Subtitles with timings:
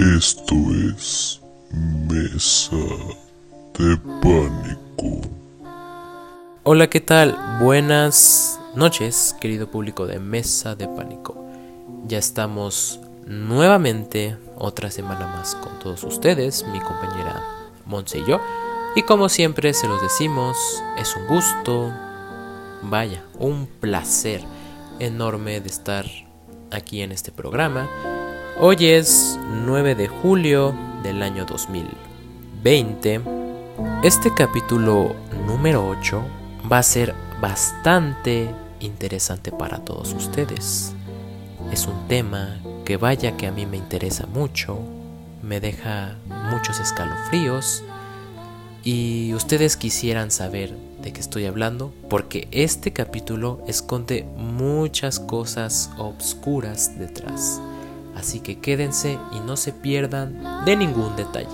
[0.00, 0.54] Esto
[0.88, 1.42] es
[2.08, 2.74] Mesa
[3.78, 5.28] de Pánico.
[6.62, 7.36] Hola, ¿qué tal?
[7.60, 11.44] Buenas noches, querido público de Mesa de Pánico.
[12.06, 17.44] Ya estamos nuevamente otra semana más con todos ustedes, mi compañera
[17.84, 18.40] Monse y yo.
[18.96, 20.56] Y como siempre se los decimos,
[20.96, 21.92] es un gusto,
[22.84, 24.40] vaya, un placer
[24.98, 26.06] enorme de estar
[26.70, 27.86] aquí en este programa.
[28.62, 33.22] Hoy es 9 de julio del año 2020.
[34.02, 36.22] Este capítulo número 8
[36.70, 40.92] va a ser bastante interesante para todos ustedes.
[41.72, 44.78] Es un tema que vaya que a mí me interesa mucho,
[45.42, 46.18] me deja
[46.50, 47.82] muchos escalofríos
[48.84, 56.98] y ustedes quisieran saber de qué estoy hablando porque este capítulo esconde muchas cosas obscuras
[56.98, 57.58] detrás.
[58.16, 61.48] Así que quédense y no se pierdan de ningún detalle.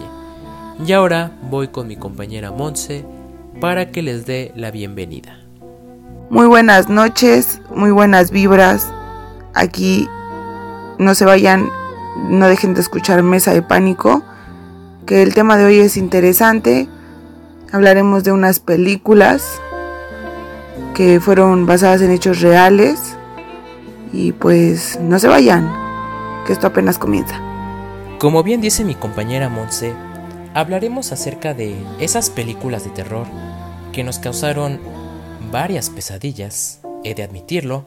[0.84, 3.04] Y ahora voy con mi compañera Monse
[3.60, 5.38] para que les dé la bienvenida.
[6.28, 8.92] Muy buenas noches, muy buenas vibras.
[9.54, 10.08] Aquí
[10.98, 11.70] no se vayan,
[12.28, 14.22] no dejen de escuchar Mesa de Pánico,
[15.06, 16.88] que el tema de hoy es interesante.
[17.72, 19.60] Hablaremos de unas películas
[20.94, 23.16] que fueron basadas en hechos reales.
[24.12, 25.70] Y pues no se vayan,
[26.46, 27.40] que esto apenas comienza.
[28.18, 29.92] Como bien dice mi compañera Monse,
[30.54, 33.26] hablaremos acerca de esas películas de terror
[33.92, 34.80] que nos causaron
[35.50, 37.84] varias pesadillas, he de admitirlo,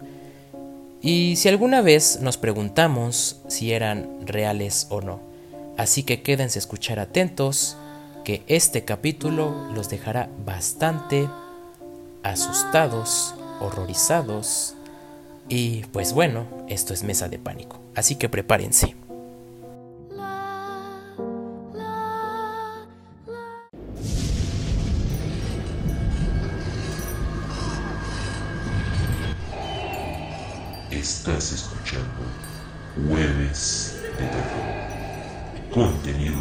[1.01, 5.21] y si alguna vez nos preguntamos si eran reales o no.
[5.77, 7.77] Así que quédense a escuchar atentos,
[8.25, 11.29] que este capítulo los dejará bastante
[12.21, 14.75] asustados, horrorizados,
[15.49, 18.95] y pues bueno, esto es mesa de pánico, así que prepárense.
[30.91, 32.07] Estás escuchando
[33.07, 34.89] Jueves de Terror.
[35.71, 36.39] Contenido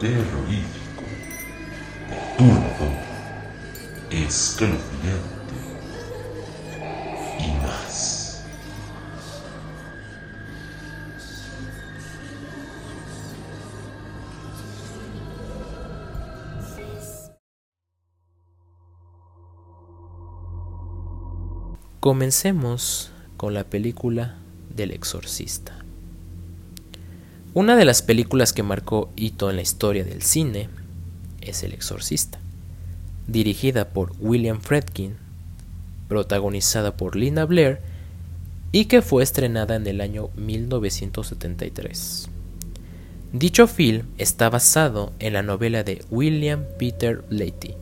[0.00, 1.04] terrorífico,
[2.08, 2.96] perturbador,
[4.10, 5.41] escalofriante
[22.02, 24.34] Comencemos con la película
[24.74, 25.72] del exorcista.
[27.54, 30.68] Una de las películas que marcó hito en la historia del cine
[31.42, 32.40] es El exorcista,
[33.28, 35.14] dirigida por William Fredkin,
[36.08, 37.78] protagonizada por Linda Blair
[38.72, 42.28] y que fue estrenada en el año 1973.
[43.32, 47.76] Dicho film está basado en la novela de William Peter Blatty,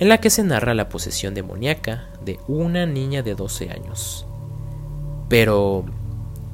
[0.00, 4.26] en la que se narra la posesión demoníaca de una niña de 12 años.
[5.28, 5.84] Pero,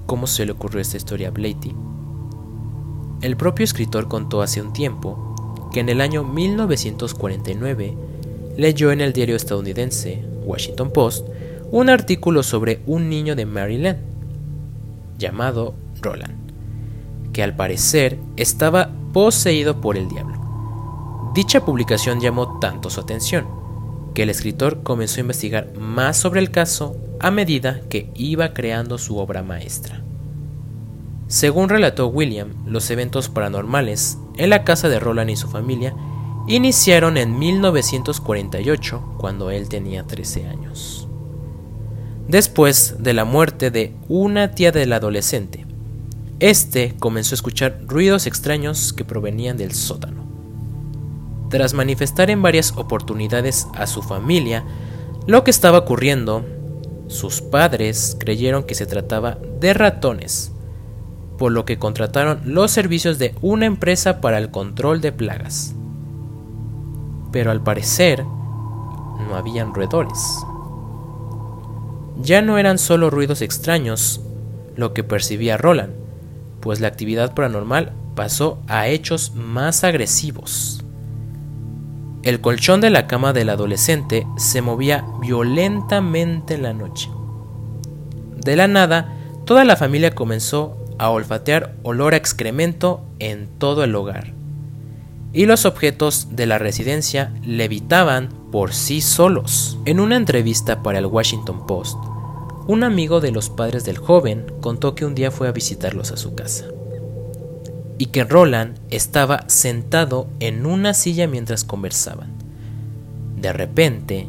[0.07, 1.73] ¿cómo se le ocurrió esta historia a Blatty?
[3.23, 5.34] El propio escritor contó hace un tiempo
[5.73, 7.97] que en el año 1949
[8.57, 11.28] leyó en el diario estadounidense Washington Post
[11.71, 13.99] un artículo sobre un niño de Maryland
[15.19, 16.51] llamado Roland,
[17.33, 20.36] que al parecer estaba poseído por el diablo.
[21.37, 23.47] Dicha publicación llamó tanto su atención
[24.15, 28.97] que el escritor comenzó a investigar más sobre el caso a medida que iba creando
[28.97, 30.03] su obra maestra.
[31.27, 35.95] Según relató William, los eventos paranormales en la casa de Roland y su familia
[36.47, 41.07] iniciaron en 1948, cuando él tenía 13 años.
[42.29, 45.67] Después de la muerte de una tía del adolescente,
[46.41, 50.26] este comenzó a escuchar ruidos extraños que provenían del sótano.
[51.49, 54.65] Tras manifestar en varias oportunidades a su familia
[55.27, 56.45] lo que estaba ocurriendo,
[57.09, 60.53] sus padres creyeron que se trataba de ratones,
[61.39, 65.75] por lo que contrataron los servicios de una empresa para el control de plagas.
[67.33, 70.45] Pero al parecer, no habían roedores.
[72.22, 74.21] Ya no eran solo ruidos extraños
[74.77, 75.93] lo que percibía Roland,
[76.60, 80.85] pues la actividad paranormal pasó a hechos más agresivos.
[82.27, 87.09] El colchón de la cama del adolescente se movía violentamente en la noche.
[88.34, 89.15] De la nada,
[89.45, 94.33] toda la familia comenzó a olfatear olor a excremento en todo el hogar.
[95.33, 99.79] Y los objetos de la residencia levitaban por sí solos.
[99.84, 101.97] En una entrevista para el Washington Post,
[102.67, 106.17] un amigo de los padres del joven contó que un día fue a visitarlos a
[106.17, 106.65] su casa.
[107.98, 112.31] Y que Roland estaba sentado en una silla mientras conversaban.
[113.41, 114.28] De repente,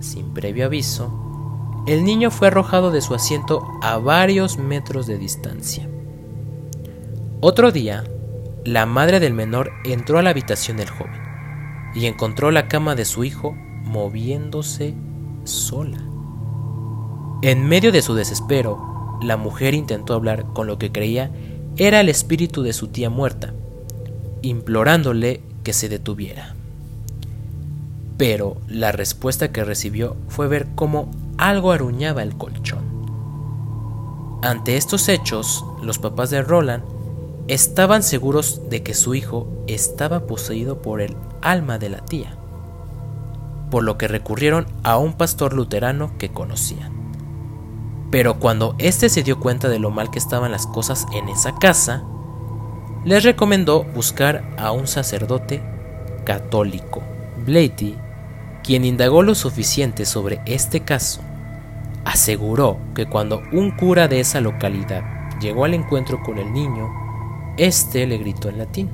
[0.00, 5.88] sin previo aviso, el niño fue arrojado de su asiento a varios metros de distancia.
[7.40, 8.04] Otro día,
[8.64, 11.20] la madre del menor entró a la habitación del joven
[11.94, 13.54] y encontró la cama de su hijo
[13.84, 14.94] moviéndose
[15.44, 15.98] sola.
[17.42, 21.30] En medio de su desespero, la mujer intentó hablar con lo que creía
[21.76, 23.52] era el espíritu de su tía muerta,
[24.42, 26.54] implorándole que se detuviera.
[28.16, 32.96] Pero la respuesta que recibió fue ver cómo algo aruñaba el colchón.
[34.42, 36.82] Ante estos hechos, los papás de Roland
[37.48, 42.36] estaban seguros de que su hijo estaba poseído por el alma de la tía,
[43.70, 46.95] por lo que recurrieron a un pastor luterano que conocían.
[48.10, 51.54] Pero cuando éste se dio cuenta de lo mal que estaban las cosas en esa
[51.56, 52.04] casa,
[53.04, 55.62] les recomendó buscar a un sacerdote
[56.24, 57.02] católico.
[57.44, 57.96] Blatty,
[58.62, 61.20] quien indagó lo suficiente sobre este caso,
[62.04, 65.04] aseguró que cuando un cura de esa localidad
[65.40, 66.88] llegó al encuentro con el niño,
[67.56, 68.90] éste le gritó en latín: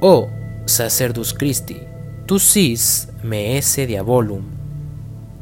[0.00, 0.28] Oh,
[0.66, 1.80] Sacerdus Christi,
[2.26, 4.42] tu sis me esse diabolum,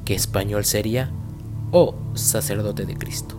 [0.04, 1.10] que español sería
[1.74, 3.36] oh sacerdote de Cristo,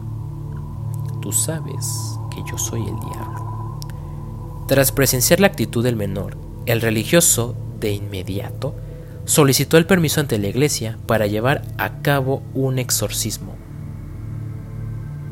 [1.21, 3.79] tú sabes que yo soy el diablo.
[4.67, 8.75] Tras presenciar la actitud del menor, el religioso, de inmediato,
[9.23, 13.55] solicitó el permiso ante la iglesia para llevar a cabo un exorcismo.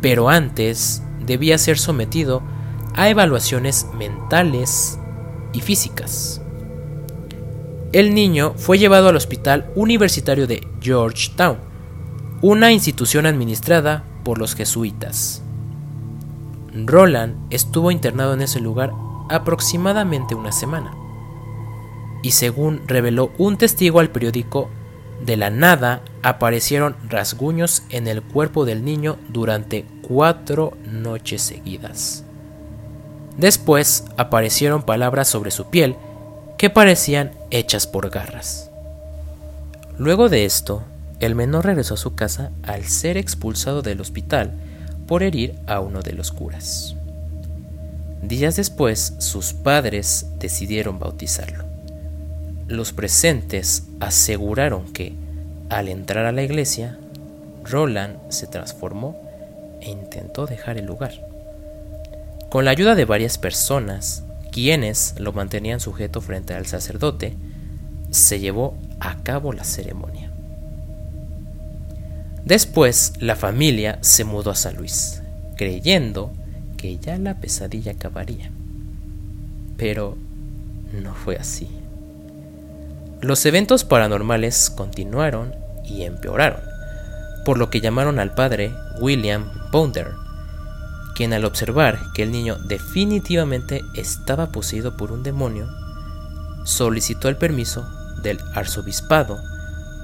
[0.01, 2.41] Pero antes debía ser sometido
[2.95, 4.97] a evaluaciones mentales
[5.51, 6.41] y físicas.
[7.91, 11.72] El niño fue llevado al hospital universitario de Georgetown,
[12.43, 15.41] una institución administrada por los jesuitas.
[16.73, 18.91] Roland estuvo internado en ese lugar
[19.29, 20.93] aproximadamente una semana.
[22.21, 24.69] Y según reveló un testigo al periódico,
[25.25, 32.25] de la nada aparecieron rasguños en el cuerpo del niño durante cuatro noches seguidas.
[33.37, 35.95] Después aparecieron palabras sobre su piel
[36.57, 38.69] que parecían hechas por garras.
[39.97, 40.83] Luego de esto,
[41.25, 44.51] el menor regresó a su casa al ser expulsado del hospital
[45.07, 46.95] por herir a uno de los curas.
[48.21, 51.65] Días después, sus padres decidieron bautizarlo.
[52.67, 55.13] Los presentes aseguraron que,
[55.69, 56.97] al entrar a la iglesia,
[57.63, 59.21] Roland se transformó
[59.81, 61.13] e intentó dejar el lugar.
[62.49, 67.35] Con la ayuda de varias personas, quienes lo mantenían sujeto frente al sacerdote,
[68.11, 70.32] se llevó a cabo la ceremonia.
[72.45, 75.21] Después, la familia se mudó a San Luis,
[75.55, 76.33] creyendo
[76.77, 78.51] que ya la pesadilla acabaría.
[79.77, 80.17] Pero
[80.91, 81.69] no fue así.
[83.21, 85.55] Los eventos paranormales continuaron
[85.85, 86.59] y empeoraron,
[87.45, 90.11] por lo que llamaron al padre William Bounder,
[91.15, 95.69] quien al observar que el niño definitivamente estaba poseído por un demonio,
[96.65, 97.87] solicitó el permiso
[98.21, 99.39] del arzobispado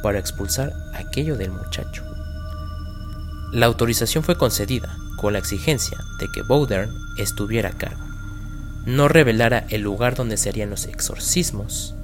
[0.01, 2.08] para expulsar aquello del muchacho.
[3.51, 8.05] La autorización fue concedida con la exigencia de que Bowdern estuviera a cargo,
[8.85, 11.95] no revelara el lugar donde se harían los exorcismos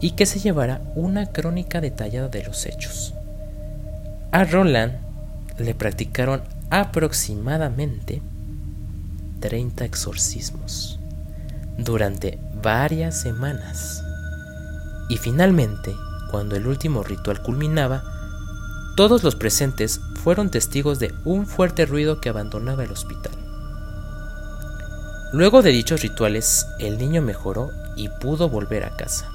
[0.00, 3.14] y que se llevara una crónica detallada de los hechos.
[4.32, 4.92] A Roland
[5.58, 8.20] le practicaron aproximadamente
[9.40, 10.98] 30 exorcismos
[11.78, 14.04] durante varias semanas.
[15.08, 15.94] Y finalmente,
[16.30, 18.21] cuando el último ritual culminaba,
[18.94, 23.32] todos los presentes fueron testigos de un fuerte ruido que abandonaba el hospital.
[25.32, 29.30] Luego de dichos rituales, el niño mejoró y pudo volver a casa.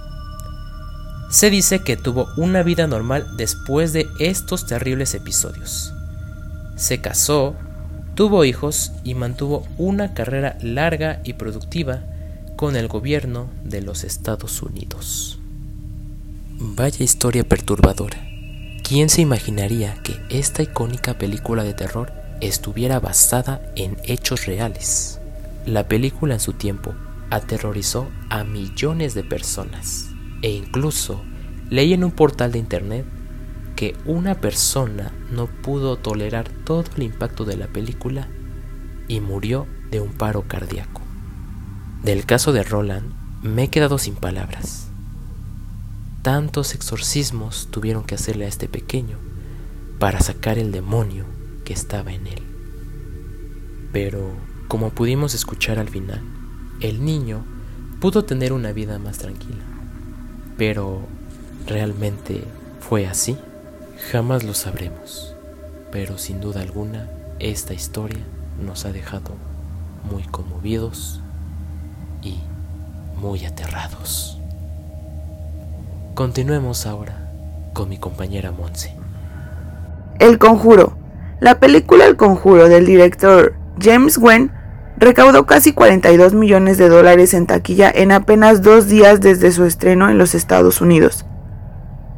[1.30, 5.94] Se dice que tuvo una vida normal después de estos terribles episodios.
[6.76, 7.56] Se casó,
[8.14, 12.04] tuvo hijos y mantuvo una carrera larga y productiva
[12.56, 15.40] con el gobierno de los Estados Unidos.
[16.60, 18.37] Vaya historia perturbadora.
[18.88, 25.20] ¿Quién se imaginaría que esta icónica película de terror estuviera basada en hechos reales?
[25.66, 26.96] La película en su tiempo
[27.30, 30.08] aterrorizó a millones de personas
[30.42, 31.22] e incluso
[31.70, 33.06] leí en un portal de internet
[33.76, 38.30] que una persona no pudo tolerar todo el impacto de la película
[39.10, 41.02] y murió de un paro cardíaco.
[42.04, 43.12] Del caso de Roland
[43.44, 44.87] me he quedado sin palabras.
[46.28, 49.18] Tantos exorcismos tuvieron que hacerle a este pequeño
[49.98, 51.24] para sacar el demonio
[51.64, 52.44] que estaba en él.
[53.94, 54.34] Pero
[54.68, 56.22] Como pudimos escuchar al final,
[56.82, 57.46] el niño
[58.02, 59.64] pudo tener una vida más tranquila.
[60.58, 61.08] Pero,
[61.66, 62.44] ¿realmente
[62.82, 63.38] fue así?
[64.12, 65.34] Jamás lo sabremos.
[65.94, 68.26] Pero sin duda alguna, esta historia
[68.62, 69.32] nos ha dejado
[70.12, 71.22] muy conmovidos
[72.22, 72.36] y
[73.16, 74.37] muy aterrados.
[76.18, 77.14] Continuemos ahora
[77.74, 78.92] con mi compañera Monse.
[80.18, 80.98] El Conjuro.
[81.40, 84.52] La película El Conjuro del director James Wan
[84.98, 90.10] recaudó casi 42 millones de dólares en taquilla en apenas dos días desde su estreno
[90.10, 91.28] en los Estados Unidos.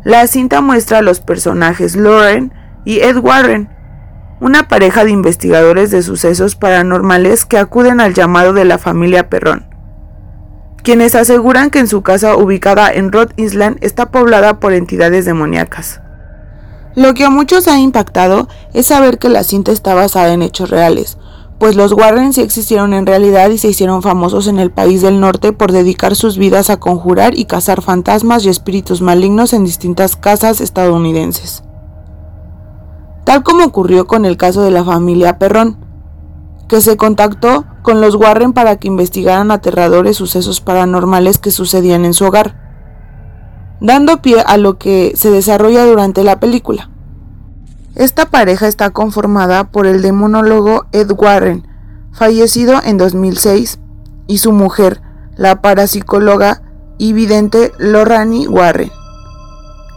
[0.05, 2.53] La cinta muestra a los personajes Lauren
[2.85, 3.67] y Ed Warren,
[4.39, 9.68] una pareja de investigadores de sucesos paranormales que acuden al llamado de la familia Perrón,
[10.83, 16.01] quienes aseguran que en su casa ubicada en Rhode Island está poblada por entidades demoníacas.
[16.95, 20.69] Lo que a muchos ha impactado es saber que la cinta está basada en hechos
[20.69, 21.17] reales,
[21.59, 25.19] pues los Warren sí existieron en realidad y se hicieron famosos en el país del
[25.19, 30.15] norte por dedicar sus vidas a conjurar y cazar fantasmas y espíritus malignos en distintas
[30.15, 31.63] casas estadounidenses.
[33.25, 35.88] Tal como ocurrió con el caso de la familia Perrón,
[36.69, 42.13] que se contactó con los Warren para que investigaran aterradores sucesos paranormales que sucedían en
[42.13, 42.55] su hogar,
[43.81, 46.89] dando pie a lo que se desarrolla durante la película.
[47.95, 51.67] Esta pareja está conformada por el demonólogo Ed Warren,
[52.13, 53.79] fallecido en 2006,
[54.27, 55.01] y su mujer,
[55.35, 56.61] la parapsicóloga
[56.99, 58.91] y vidente Lorraine Warren,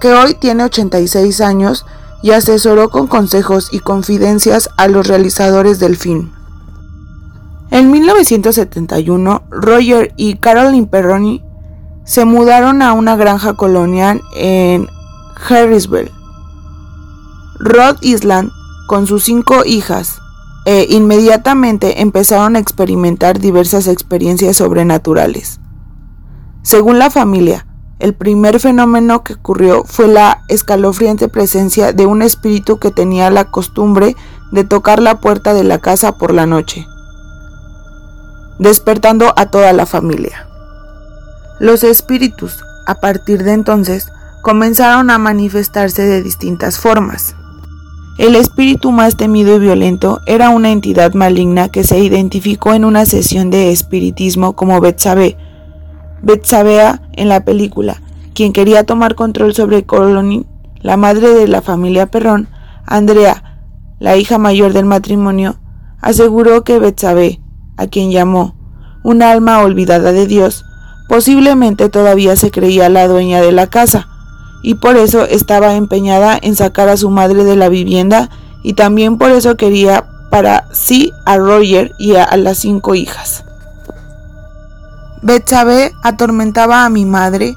[0.00, 1.84] que hoy tiene 86 años
[2.22, 6.32] y asesoró con consejos y confidencias a los realizadores del film.
[7.72, 11.42] En 1971, Roger y Carolyn Perroni
[12.04, 14.88] se mudaron a una granja colonial en
[15.48, 16.12] Harrisville,
[17.58, 18.50] Rhode Island
[18.88, 20.18] con sus cinco hijas
[20.66, 25.58] e inmediatamente empezaron a experimentar diversas experiencias sobrenaturales.
[26.60, 27.66] Según la familia,
[28.00, 33.50] el primer fenómeno que ocurrió fue la escalofriante presencia de un espíritu que tenía la
[33.50, 34.14] costumbre
[34.50, 36.86] de tocar la puerta de la casa por la noche,
[38.62, 40.46] despertando a toda la familia.
[41.58, 44.08] Los espíritus, a partir de entonces,
[44.42, 47.34] comenzaron a manifestarse de distintas formas.
[48.18, 53.04] El espíritu más temido y violento era una entidad maligna que se identificó en una
[53.04, 55.36] sesión de espiritismo como Betsabe,
[56.22, 58.00] Betsabea en la película,
[58.34, 60.46] quien quería tomar control sobre Colony,
[60.80, 62.48] la madre de la familia Perrón,
[62.86, 63.60] Andrea,
[63.98, 65.56] la hija mayor del matrimonio,
[66.00, 67.41] aseguró que Betsabe,
[67.76, 68.54] a quien llamó
[69.02, 70.64] un alma olvidada de Dios,
[71.08, 74.08] posiblemente todavía se creía la dueña de la casa,
[74.62, 78.30] y por eso estaba empeñada en sacar a su madre de la vivienda
[78.62, 83.44] y también por eso quería para sí a Roger y a, las cinco hijas.
[85.20, 87.56] Betsabe atormentaba a mi madre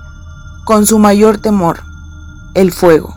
[0.65, 1.83] con su mayor temor,
[2.55, 3.15] el fuego.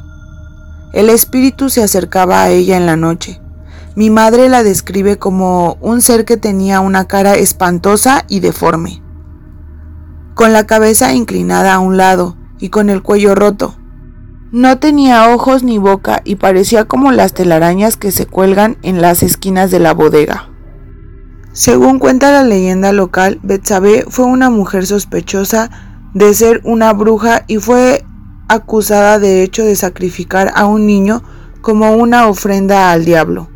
[0.93, 3.41] El espíritu se acercaba a ella en la noche.
[3.99, 9.03] Mi madre la describe como un ser que tenía una cara espantosa y deforme,
[10.35, 13.75] con la cabeza inclinada a un lado y con el cuello roto.
[14.53, 19.25] No tenía ojos ni boca y parecía como las telarañas que se cuelgan en las
[19.25, 20.49] esquinas de la bodega.
[21.53, 25.71] Según cuenta la leyenda local, Betsabe fue una mujer sospechosa
[26.15, 28.05] de ser una bruja y fue
[28.47, 31.25] acusada de hecho de sacrificar a un niño
[31.63, 33.49] como una ofrenda al diablo.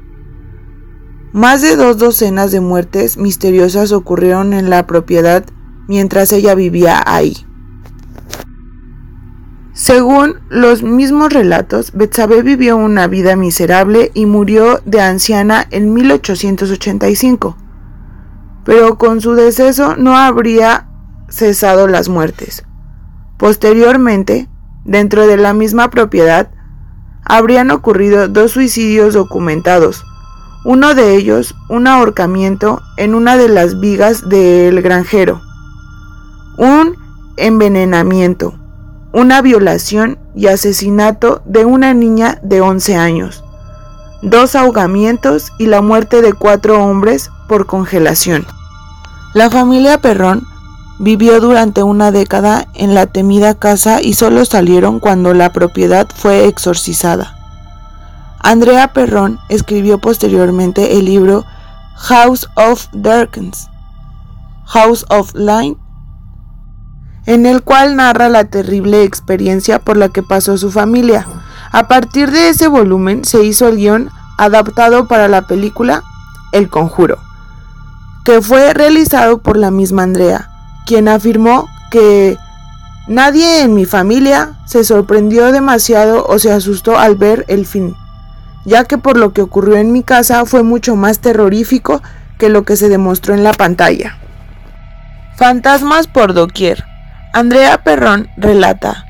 [1.32, 5.44] Más de dos docenas de muertes misteriosas ocurrieron en la propiedad
[5.88, 7.46] mientras ella vivía ahí.
[9.72, 17.56] Según los mismos relatos, Betsabe vivió una vida miserable y murió de anciana en 1885.
[18.66, 20.88] Pero con su deceso no habría
[21.30, 22.64] cesado las muertes.
[23.38, 24.50] Posteriormente,
[24.84, 26.50] dentro de la misma propiedad,
[27.24, 30.04] habrían ocurrido dos suicidios documentados,
[30.64, 35.40] uno de ellos un ahorcamiento en una de las vigas del granjero,
[36.56, 36.96] un
[37.36, 38.54] envenenamiento,
[39.12, 43.42] una violación y asesinato de una niña de 11 años,
[44.22, 48.46] dos ahogamientos y la muerte de cuatro hombres por congelación.
[49.34, 50.46] La familia Perrón
[50.98, 56.46] vivió durante una década en la temida casa y solo salieron cuando la propiedad fue
[56.46, 57.41] exorcizada.
[58.42, 61.44] Andrea Perrón escribió posteriormente el libro
[61.96, 63.68] House of Darkness,
[64.66, 65.78] House of Light
[67.26, 71.26] en el cual narra la terrible experiencia por la que pasó su familia.
[71.70, 76.02] A partir de ese volumen se hizo el guion adaptado para la película
[76.52, 77.18] El Conjuro,
[78.24, 80.50] que fue realizado por la misma Andrea,
[80.84, 82.36] quien afirmó que
[83.06, 87.94] nadie en mi familia se sorprendió demasiado o se asustó al ver el fin,
[88.64, 92.02] ya que por lo que ocurrió en mi casa fue mucho más terrorífico
[92.38, 94.18] que lo que se demostró en la pantalla.
[95.36, 96.84] Fantasmas por doquier.
[97.32, 99.06] Andrea Perrón relata.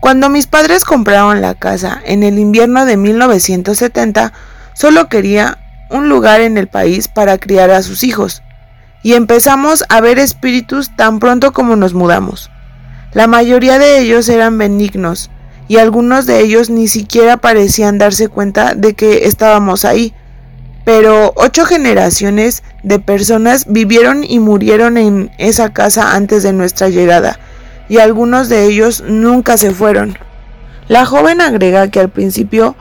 [0.00, 4.32] Cuando mis padres compraron la casa en el invierno de 1970,
[4.74, 5.58] solo quería
[5.90, 8.42] un lugar en el país para criar a sus hijos,
[9.02, 12.50] y empezamos a ver espíritus tan pronto como nos mudamos.
[13.12, 15.30] La mayoría de ellos eran benignos,
[15.68, 20.14] y algunos de ellos ni siquiera parecían darse cuenta de que estábamos ahí,
[20.84, 27.40] pero ocho generaciones de personas vivieron y murieron en esa casa antes de nuestra llegada,
[27.88, 30.16] y algunos de ellos nunca se fueron.
[30.88, 32.76] La joven agrega que al principio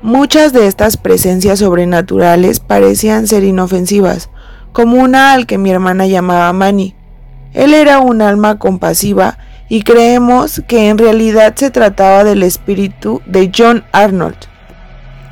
[0.00, 4.30] muchas de estas presencias sobrenaturales parecían ser inofensivas,
[4.72, 6.94] como una al que mi hermana llamaba Manny.
[7.52, 9.38] Él era un alma compasiva
[9.68, 14.36] y creemos que en realidad se trataba del espíritu de John Arnold,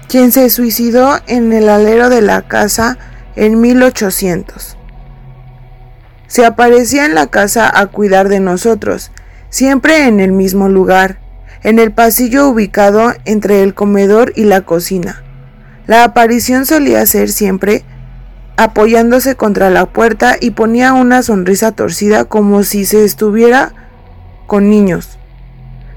[0.09, 2.99] quien se suicidó en el alero de la casa
[3.35, 4.77] en 1800.
[6.27, 9.11] Se aparecía en la casa a cuidar de nosotros,
[9.49, 11.19] siempre en el mismo lugar,
[11.63, 15.23] en el pasillo ubicado entre el comedor y la cocina.
[15.87, 17.85] La aparición solía ser siempre
[18.57, 23.86] apoyándose contra la puerta y ponía una sonrisa torcida como si se estuviera
[24.47, 25.19] con niños.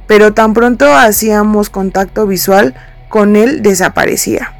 [0.07, 2.75] Pero tan pronto hacíamos contacto visual,
[3.09, 4.53] con él desaparecía.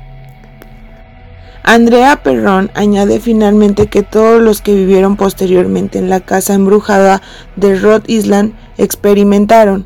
[1.64, 7.22] Andrea Perrón añade finalmente que todos los que vivieron posteriormente en la casa embrujada
[7.58, 9.86] de Rhode Island experimentaron,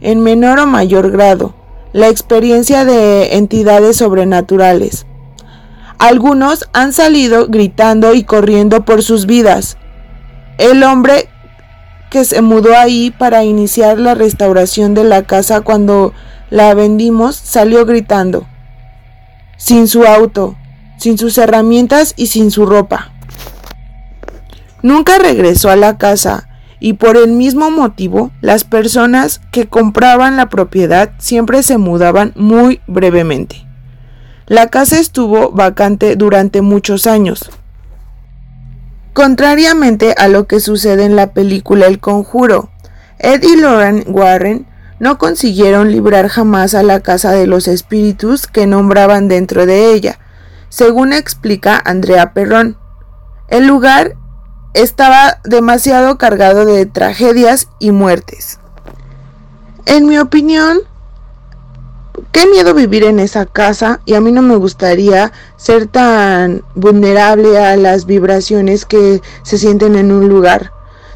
[0.00, 1.54] en menor o mayor grado,
[1.92, 5.06] la experiencia de entidades sobrenaturales.
[5.98, 9.78] Algunos han salido gritando y corriendo por sus vidas.
[10.58, 11.28] El hombre
[12.24, 16.12] se mudó ahí para iniciar la restauración de la casa cuando
[16.50, 18.46] la vendimos salió gritando,
[19.56, 20.56] sin su auto,
[20.98, 23.12] sin sus herramientas y sin su ropa.
[24.82, 26.48] Nunca regresó a la casa
[26.78, 32.80] y por el mismo motivo las personas que compraban la propiedad siempre se mudaban muy
[32.86, 33.66] brevemente.
[34.46, 37.50] La casa estuvo vacante durante muchos años.
[39.16, 42.68] Contrariamente a lo que sucede en la película El Conjuro,
[43.18, 44.66] Ed y Lauren Warren
[45.00, 50.18] no consiguieron librar jamás a la casa de los espíritus que nombraban dentro de ella,
[50.68, 52.76] según explica Andrea Perrón.
[53.48, 54.16] El lugar
[54.74, 58.60] estaba demasiado cargado de tragedias y muertes.
[59.86, 60.80] En mi opinión,
[62.32, 67.58] qué miedo vivir en esa casa y a mí no me gustaría ser tan vulnerable
[67.58, 70.72] a las vibraciones que se sienten en un lugar.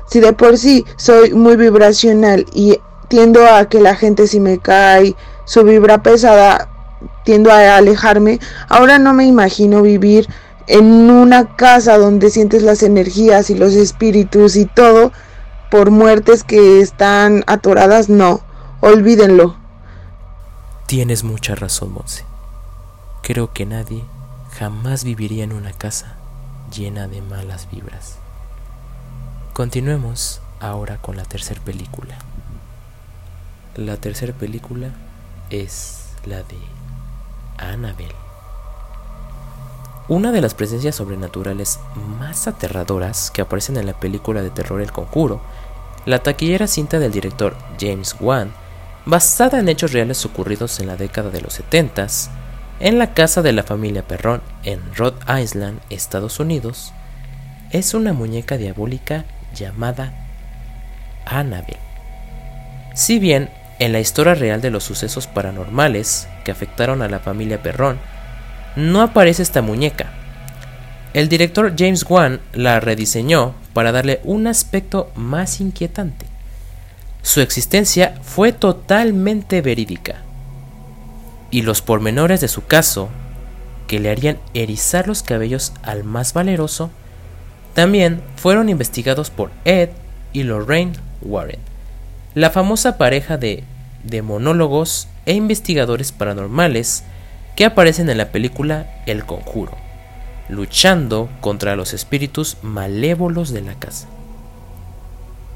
[0.07, 4.59] Si de por sí soy muy vibracional y tiendo a que la gente si me
[4.59, 6.69] cae su vibra pesada,
[7.25, 10.29] tiendo a alejarme, ahora no me imagino vivir
[10.67, 15.13] en una casa donde sientes las energías y los espíritus y todo
[15.71, 18.41] por muertes que están atoradas, no,
[18.81, 19.60] olvídenlo.
[20.91, 22.25] Tienes mucha razón, Monse.
[23.23, 24.03] Creo que nadie
[24.59, 26.17] jamás viviría en una casa
[26.75, 28.17] llena de malas vibras.
[29.53, 32.19] Continuemos ahora con la tercera película.
[33.77, 34.89] La tercera película
[35.49, 36.59] es la de
[37.57, 38.17] Annabelle.
[40.09, 41.79] Una de las presencias sobrenaturales
[42.19, 45.41] más aterradoras que aparecen en la película de terror El Conjuro,
[46.05, 48.53] la taquillera cinta del director James Wan,
[49.11, 52.07] basada en hechos reales ocurridos en la década de los 70
[52.79, 56.93] en la casa de la familia Perrón en Rhode Island, Estados Unidos,
[57.73, 60.15] es una muñeca diabólica llamada
[61.27, 61.81] Annabelle.
[62.95, 67.65] Si bien en la historia real de los sucesos paranormales que afectaron a la familia
[67.65, 67.99] Perrón,
[68.77, 70.13] no aparece esta muñeca.
[71.15, 76.30] El director James Wan la rediseñó para darle un aspecto más inquietante.
[77.23, 80.23] Su existencia fue totalmente verídica.
[81.51, 83.09] Y los pormenores de su caso,
[83.87, 86.91] que le harían erizar los cabellos al más valeroso,
[87.75, 89.91] también fueron investigados por Ed
[90.33, 91.61] y Lorraine Warren,
[92.35, 93.65] la famosa pareja de
[94.05, 97.05] demonólogos e investigadores paranormales
[97.57, 99.77] que aparecen en la película El Conjuro,
[100.49, 104.09] luchando contra los espíritus malévolos de la casa.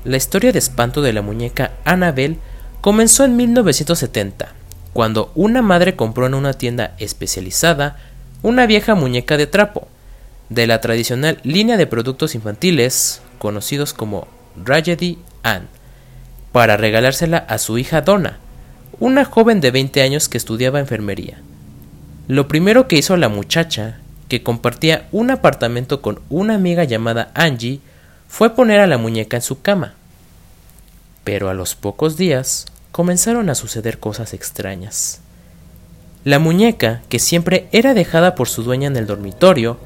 [0.04, 2.36] La historia de espanto de la muñeca Annabelle
[2.82, 4.52] comenzó en 1970,
[4.92, 7.96] cuando una madre compró en una tienda especializada
[8.42, 9.88] una vieja muñeca de trapo,
[10.50, 14.28] de la tradicional línea de productos infantiles conocidos como
[14.62, 15.68] Raggedy Ann
[16.52, 18.38] para regalársela a su hija Donna,
[19.00, 21.38] una joven de 20 años que estudiaba enfermería.
[22.28, 27.80] Lo primero que hizo la muchacha, que compartía un apartamento con una amiga llamada Angie,
[28.34, 29.94] fue poner a la muñeca en su cama.
[31.22, 35.20] Pero a los pocos días comenzaron a suceder cosas extrañas.
[36.24, 39.78] La muñeca, que siempre era dejada por su dueña en el dormitorio,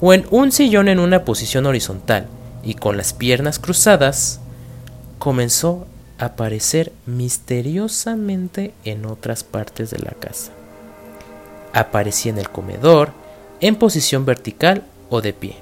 [0.00, 2.28] o en un sillón en una posición horizontal
[2.62, 4.38] y con las piernas cruzadas,
[5.18, 5.88] comenzó
[6.20, 10.52] a aparecer misteriosamente en otras partes de la casa.
[11.72, 13.10] Aparecía en el comedor,
[13.60, 15.56] en posición vertical o de pie,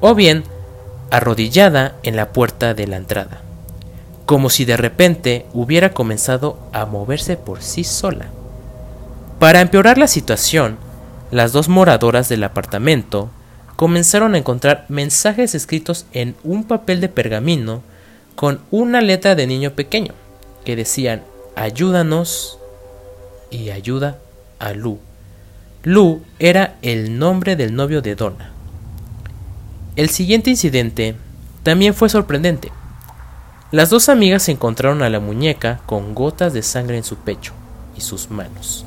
[0.00, 0.44] o bien
[1.10, 3.40] arrodillada en la puerta de la entrada,
[4.26, 8.26] como si de repente hubiera comenzado a moverse por sí sola.
[9.38, 10.78] Para empeorar la situación,
[11.30, 13.30] las dos moradoras del apartamento
[13.76, 17.82] comenzaron a encontrar mensajes escritos en un papel de pergamino
[18.36, 20.14] con una letra de niño pequeño
[20.64, 21.22] que decían
[21.56, 22.58] ayúdanos
[23.50, 24.18] y ayuda
[24.58, 24.98] a Lu.
[25.82, 28.53] Lu era el nombre del novio de Donna.
[29.96, 31.16] El siguiente incidente
[31.62, 32.72] también fue sorprendente.
[33.70, 37.52] Las dos amigas encontraron a la muñeca con gotas de sangre en su pecho
[37.96, 38.84] y sus manos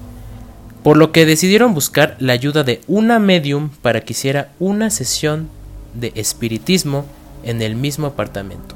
[0.87, 5.49] por lo que decidieron buscar la ayuda de una medium para que hiciera una sesión
[5.93, 7.03] de espiritismo
[7.43, 8.73] en el mismo apartamento.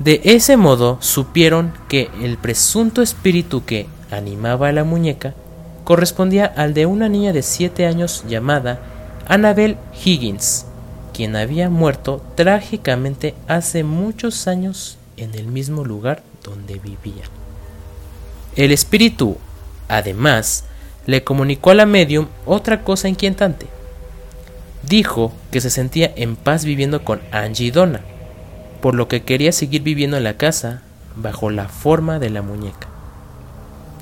[0.00, 5.34] De ese modo supieron que el presunto espíritu que animaba a la muñeca
[5.84, 8.80] correspondía al de una niña de 7 años llamada
[9.28, 10.66] Annabel Higgins,
[11.12, 17.24] quien había muerto trágicamente hace muchos años en el mismo lugar donde vivía.
[18.56, 19.38] El espíritu
[19.92, 20.64] Además,
[21.04, 23.66] le comunicó a la medium otra cosa inquietante.
[24.88, 28.00] Dijo que se sentía en paz viviendo con Angie y Donna,
[28.80, 30.80] por lo que quería seguir viviendo en la casa
[31.14, 32.88] bajo la forma de la muñeca.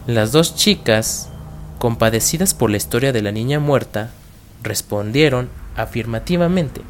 [0.07, 1.29] Las dos chicas,
[1.81, 4.11] compadecidas por la historia de la niña muerta,
[4.63, 6.83] respondieron afirmativamente.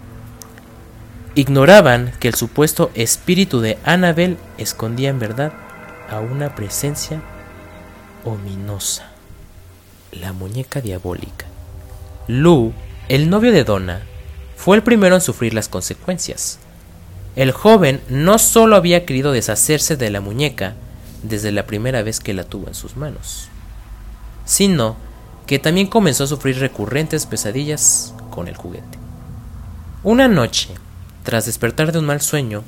[1.35, 5.53] Ignoraban que el supuesto espíritu de Annabel escondía en verdad
[6.11, 7.23] a una presencia
[8.25, 9.11] ominosa,
[10.13, 11.47] la muñeca diabólica.
[12.27, 12.73] Lou,
[13.09, 14.03] el novio de Donna,
[14.57, 16.59] fue el primero en sufrir las consecuencias.
[17.37, 20.75] El joven no solo había querido deshacerse de la muñeca
[21.23, 23.49] desde la primera vez que la tuvo en sus manos,
[24.45, 24.97] sino
[25.51, 29.01] que también comenzó a sufrir recurrentes pesadillas con el juguete.
[30.05, 30.69] Una noche,
[31.25, 32.63] tras despertar de un mal sueño,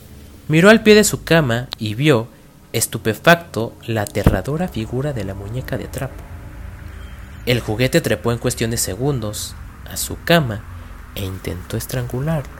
[0.48, 2.26] miró al pie de su cama y vio
[2.72, 6.24] estupefacto la aterradora figura de la muñeca de trapo.
[7.46, 9.54] El juguete trepó en cuestión de segundos
[9.88, 10.64] a su cama
[11.14, 12.50] e intentó estrangularlo,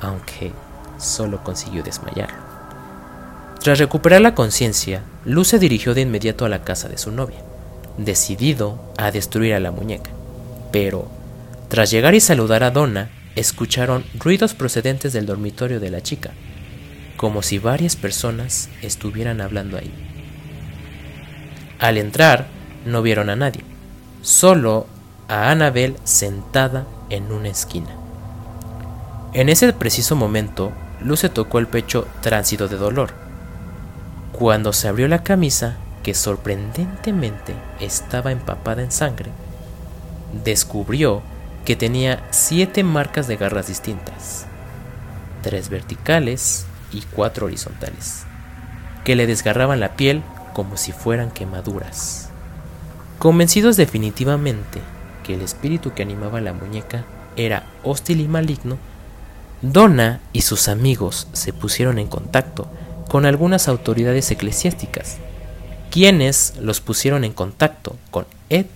[0.00, 0.50] aunque
[0.98, 2.42] solo consiguió desmayarlo.
[3.60, 7.44] Tras recuperar la conciencia, Luz se dirigió de inmediato a la casa de su novia,
[7.98, 10.10] decidido a destruir a la muñeca.
[10.72, 11.08] Pero,
[11.68, 16.32] tras llegar y saludar a Donna, escucharon ruidos procedentes del dormitorio de la chica,
[17.16, 19.92] como si varias personas estuvieran hablando ahí.
[21.78, 22.46] Al entrar,
[22.86, 23.62] no vieron a nadie,
[24.22, 24.86] solo
[25.28, 27.90] a Annabel sentada en una esquina.
[29.32, 33.10] En ese preciso momento, Luz tocó el pecho tránsito de dolor.
[34.32, 35.76] Cuando se abrió la camisa,
[36.08, 39.30] que sorprendentemente estaba empapada en sangre,
[40.42, 41.20] descubrió
[41.66, 44.46] que tenía siete marcas de garras distintas,
[45.42, 48.22] tres verticales y cuatro horizontales,
[49.04, 50.22] que le desgarraban la piel
[50.54, 52.30] como si fueran quemaduras.
[53.18, 54.80] Convencidos definitivamente
[55.24, 57.04] que el espíritu que animaba la muñeca
[57.36, 58.78] era hostil y maligno,
[59.60, 62.66] Donna y sus amigos se pusieron en contacto
[63.10, 65.18] con algunas autoridades eclesiásticas,
[65.90, 68.66] quienes los pusieron en contacto con Ed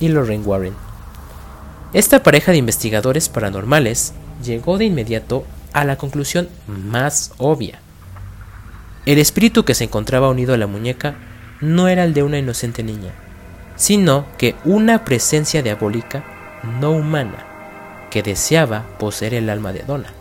[0.00, 0.74] y Lorraine Warren.
[1.92, 7.80] Esta pareja de investigadores paranormales llegó de inmediato a la conclusión más obvia.
[9.04, 11.16] El espíritu que se encontraba unido a la muñeca
[11.60, 13.12] no era el de una inocente niña,
[13.76, 16.24] sino que una presencia diabólica
[16.80, 17.46] no humana
[18.10, 20.12] que deseaba poseer el alma de Donna.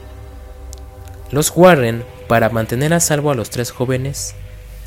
[1.31, 4.35] Los Warren, para mantener a salvo a los tres jóvenes,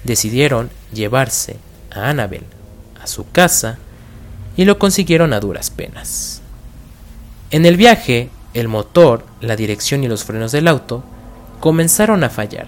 [0.05, 1.57] decidieron llevarse
[1.91, 2.45] a Annabel
[3.03, 3.79] a su casa
[4.57, 6.41] y lo consiguieron a duras penas.
[7.51, 11.05] En el viaje, el motor, la dirección y los frenos del auto
[11.61, 12.67] comenzaron a fallar,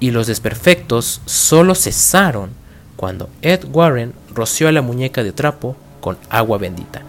[0.00, 2.50] y los desperfectos solo cesaron
[2.96, 7.02] cuando Ed Warren roció a la muñeca de trapo con agua bendita.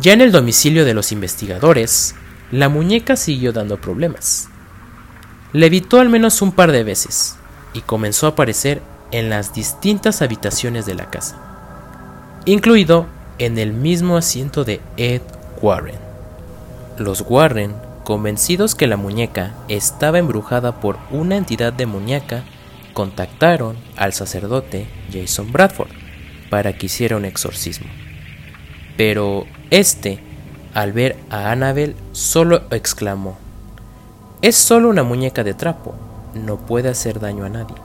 [0.00, 2.14] Ya en el domicilio de los investigadores,
[2.52, 4.48] la muñeca siguió dando problemas.
[5.52, 7.36] Levitó al menos un par de veces
[7.76, 11.36] y comenzó a aparecer en las distintas habitaciones de la casa,
[12.46, 13.06] incluido
[13.38, 15.20] en el mismo asiento de Ed
[15.60, 15.98] Warren.
[16.96, 22.44] Los Warren, convencidos que la muñeca estaba embrujada por una entidad demoníaca,
[22.94, 25.90] contactaron al sacerdote Jason Bradford
[26.48, 27.88] para que hiciera un exorcismo.
[28.96, 30.18] Pero este,
[30.72, 33.36] al ver a Annabel, solo exclamó,
[34.40, 35.94] es solo una muñeca de trapo,
[36.44, 37.76] no puede hacer daño a nadie.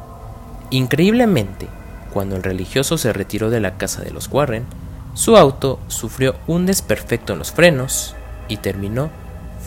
[0.70, 1.68] Increíblemente,
[2.14, 4.66] cuando el religioso se retiró de la casa de los Warren,
[5.14, 8.16] su auto sufrió un desperfecto en los frenos
[8.48, 9.10] y terminó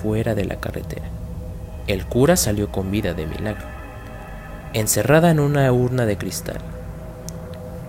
[0.02, 1.06] fuera de la carretera.
[1.86, 3.66] El cura salió con vida de milagro,
[4.72, 6.58] encerrada en una urna de cristal.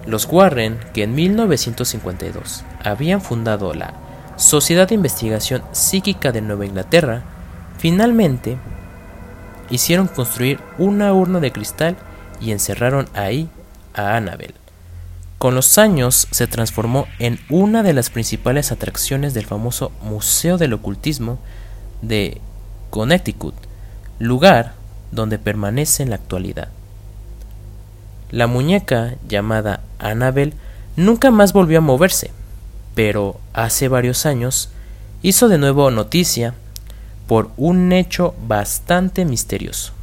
[0.06, 3.94] Los Warren, que en 1952 habían fundado la
[4.38, 7.24] Sociedad de Investigación Psíquica de Nueva Inglaterra,
[7.78, 8.58] finalmente
[9.70, 11.98] hicieron construir una urna de cristal
[12.40, 13.50] y encerraron ahí
[13.94, 14.54] a Annabel.
[15.38, 20.74] Con los años se transformó en una de las principales atracciones del famoso Museo del
[20.74, 21.40] Ocultismo
[22.02, 22.42] de
[22.90, 23.56] Connecticut,
[24.20, 24.74] lugar
[25.12, 26.70] donde permanece en la actualidad.
[28.32, 30.54] La muñeca llamada Annabel
[30.96, 32.32] nunca más volvió a moverse,
[32.96, 34.70] pero hace varios años
[35.22, 36.54] hizo de nuevo noticia
[37.28, 39.94] por un hecho bastante misterioso.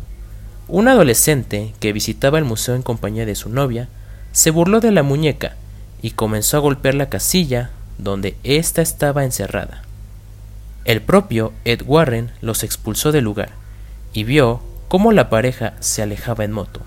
[0.69, 3.89] Un adolescente que visitaba el museo en compañía de su novia
[4.33, 5.57] se burló de la muñeca
[6.01, 9.83] y comenzó a golpear la casilla donde ésta estaba encerrada.
[10.85, 13.51] El propio Ed Warren los expulsó del lugar
[14.13, 16.81] y vio cómo la pareja se alejaba en moto.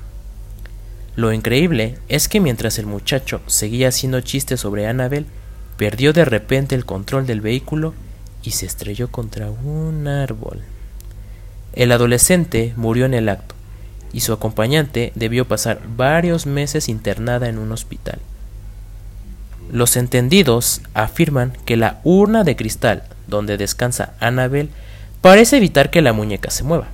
[1.16, 5.26] Lo increíble es que mientras el muchacho seguía haciendo chistes sobre Annabel,
[5.78, 7.94] perdió de repente el control del vehículo
[8.46, 10.62] y se estrelló contra un árbol.
[11.74, 13.56] El adolescente murió en el acto
[14.14, 18.20] y su acompañante debió pasar varios meses internada en un hospital.
[19.72, 24.70] Los entendidos afirman que la urna de cristal donde descansa Annabel
[25.22, 26.88] parece evitar que la muñeca se mueva.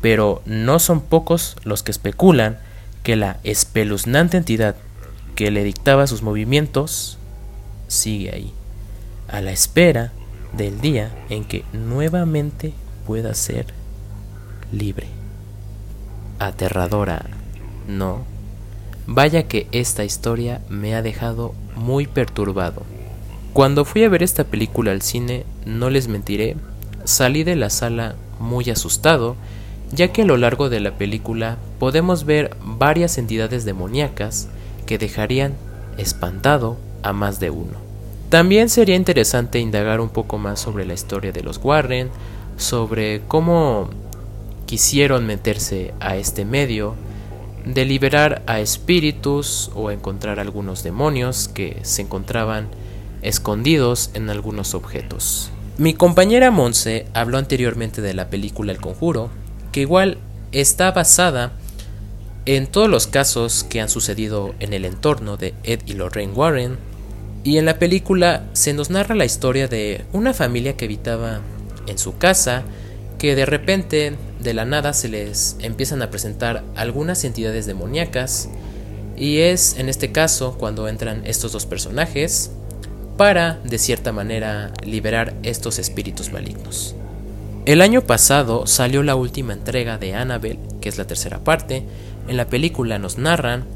[0.00, 2.58] Pero no son pocos los que especulan
[3.02, 4.74] que la espeluznante entidad
[5.34, 7.18] que le dictaba sus movimientos
[7.88, 8.52] sigue ahí,
[9.28, 10.12] a la espera
[10.52, 12.72] del día en que nuevamente
[13.06, 13.66] pueda ser
[14.72, 15.08] libre.
[16.38, 17.26] Aterradora,
[17.88, 18.24] ¿no?
[19.06, 22.82] Vaya que esta historia me ha dejado muy perturbado.
[23.52, 26.56] Cuando fui a ver esta película al cine, no les mentiré,
[27.04, 29.36] salí de la sala muy asustado,
[29.92, 34.48] ya que a lo largo de la película podemos ver varias entidades demoníacas
[34.84, 35.54] que dejarían
[35.96, 37.85] espantado a más de uno.
[38.36, 42.10] También sería interesante indagar un poco más sobre la historia de los Warren,
[42.58, 43.88] sobre cómo
[44.66, 46.96] quisieron meterse a este medio,
[47.64, 52.68] de liberar a espíritus o encontrar algunos demonios que se encontraban
[53.22, 55.50] escondidos en algunos objetos.
[55.78, 59.30] Mi compañera Monse habló anteriormente de la película El Conjuro,
[59.72, 60.18] que igual
[60.52, 61.52] está basada
[62.44, 66.76] en todos los casos que han sucedido en el entorno de Ed y Lorraine Warren,
[67.46, 71.42] y en la película se nos narra la historia de una familia que habitaba
[71.86, 72.64] en su casa,
[73.18, 78.48] que de repente, de la nada, se les empiezan a presentar algunas entidades demoníacas,
[79.16, 82.50] y es en este caso cuando entran estos dos personajes
[83.16, 86.96] para, de cierta manera, liberar estos espíritus malignos.
[87.64, 91.84] El año pasado salió la última entrega de Annabelle, que es la tercera parte.
[92.26, 93.66] En la película nos narran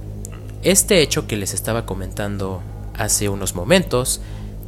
[0.64, 2.64] este hecho que les estaba comentando
[3.00, 4.20] hace unos momentos,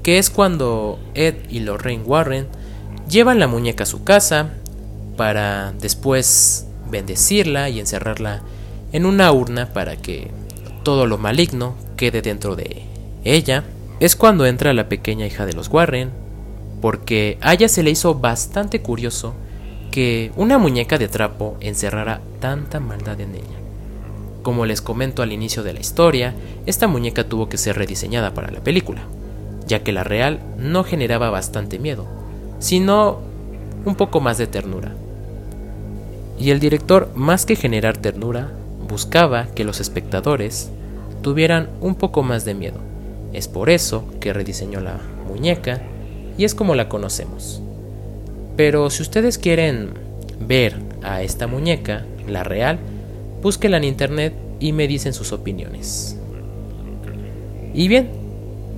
[0.03, 2.49] que es cuando Ed y Lorraine Warren
[3.09, 4.51] llevan la muñeca a su casa
[5.16, 8.42] para después bendecirla y encerrarla
[8.92, 10.31] en una urna para que
[10.83, 12.85] todo lo maligno quede dentro de
[13.25, 13.64] ella.
[14.01, 16.11] Es cuando entra la pequeña hija de los Warren,
[16.81, 19.35] porque a ella se le hizo bastante curioso
[19.92, 23.62] que una muñeca de trapo encerrara tanta maldad en ella.
[24.43, 26.35] Como les comento al inicio de la historia,
[26.67, 29.03] esta muñeca tuvo que ser rediseñada para la película,
[29.67, 32.07] ya que la real no generaba bastante miedo,
[32.59, 33.21] sino
[33.85, 34.93] un poco más de ternura.
[36.39, 38.51] Y el director, más que generar ternura,
[38.89, 40.71] buscaba que los espectadores
[41.23, 42.81] tuvieran un poco más de miedo.
[43.33, 45.83] Es por eso que rediseñó la muñeca
[46.37, 47.63] y es como la conocemos.
[48.57, 49.91] Pero si ustedes quieren
[50.41, 52.79] ver a esta muñeca, la real,
[53.43, 56.17] búsquela en internet y me dicen sus opiniones.
[57.75, 58.11] Y bien,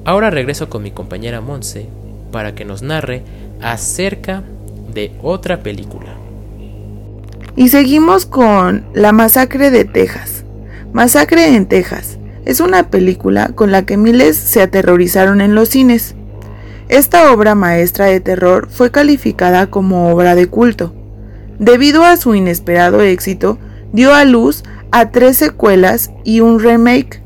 [0.05, 1.87] ahora regreso con mi compañera Monse
[2.33, 3.23] para que nos narre
[3.61, 4.43] acerca
[4.93, 6.15] de otra película.
[7.57, 10.45] Y seguimos con La Masacre de Texas.
[10.93, 16.15] Masacre en Texas es una película con la que miles se aterrorizaron en los cines.
[16.89, 20.95] Esta obra maestra de terror fue calificada como obra de culto.
[21.59, 23.59] Debido a su inesperado éxito,
[23.95, 27.23] dio a luz a tres secuelas y un remake.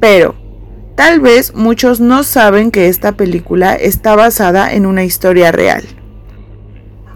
[0.00, 0.36] Pero,
[0.96, 5.82] tal vez muchos no saben que esta película está basada en una historia real.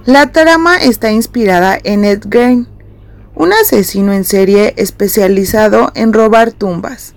[0.06, 2.66] La trama está inspirada en Ed Gein,
[3.34, 7.14] un asesino en serie especializado en robar tumbas,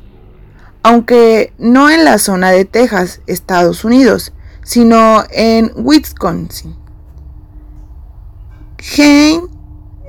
[0.84, 6.76] aunque no en la zona de Texas, Estados Unidos, sino en Wisconsin.
[8.78, 9.61] Gein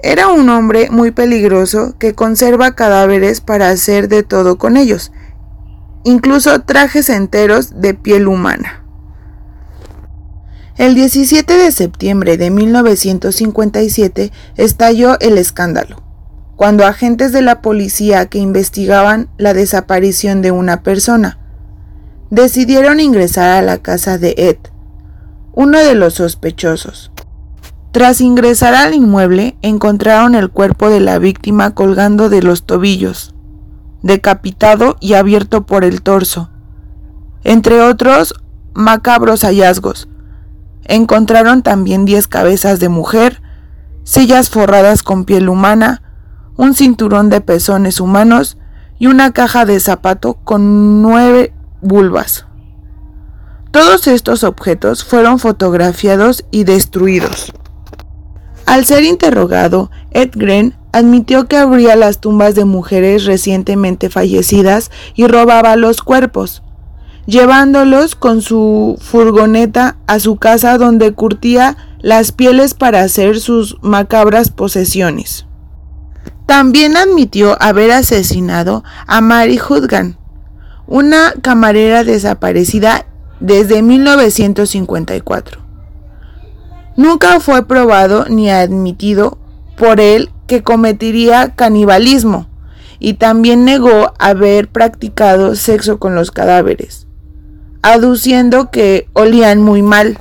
[0.02, 5.12] era un hombre muy peligroso que conserva cadáveres para hacer de todo con ellos,
[6.04, 8.84] incluso trajes enteros de piel humana.
[10.76, 16.02] El 17 de septiembre de 1957 estalló el escándalo,
[16.56, 21.38] cuando agentes de la policía que investigaban la desaparición de una persona
[22.30, 24.56] decidieron ingresar a la casa de Ed,
[25.52, 27.12] uno de los sospechosos.
[27.92, 33.34] Tras ingresar al inmueble, encontraron el cuerpo de la víctima colgando de los tobillos,
[34.02, 36.50] decapitado y abierto por el torso.
[37.44, 38.34] Entre otros
[38.74, 40.08] macabros hallazgos,
[40.84, 43.40] Encontraron también 10 cabezas de mujer,
[44.04, 46.02] sillas forradas con piel humana,
[46.56, 48.58] un cinturón de pezones humanos
[48.98, 52.46] y una caja de zapato con nueve vulvas.
[53.70, 57.52] Todos estos objetos fueron fotografiados y destruidos.
[58.66, 65.26] Al ser interrogado, Ed Gren admitió que abría las tumbas de mujeres recientemente fallecidas y
[65.26, 66.62] robaba los cuerpos
[67.26, 74.50] llevándolos con su furgoneta a su casa donde curtía las pieles para hacer sus macabras
[74.50, 75.46] posesiones.
[76.46, 80.18] También admitió haber asesinado a Mary Hudgan,
[80.86, 83.06] una camarera desaparecida
[83.40, 85.61] desde 1954.
[86.96, 89.38] Nunca fue probado ni admitido
[89.76, 92.48] por él que cometería canibalismo
[92.98, 97.06] y también negó haber practicado sexo con los cadáveres
[97.82, 100.18] aduciendo que olían muy mal.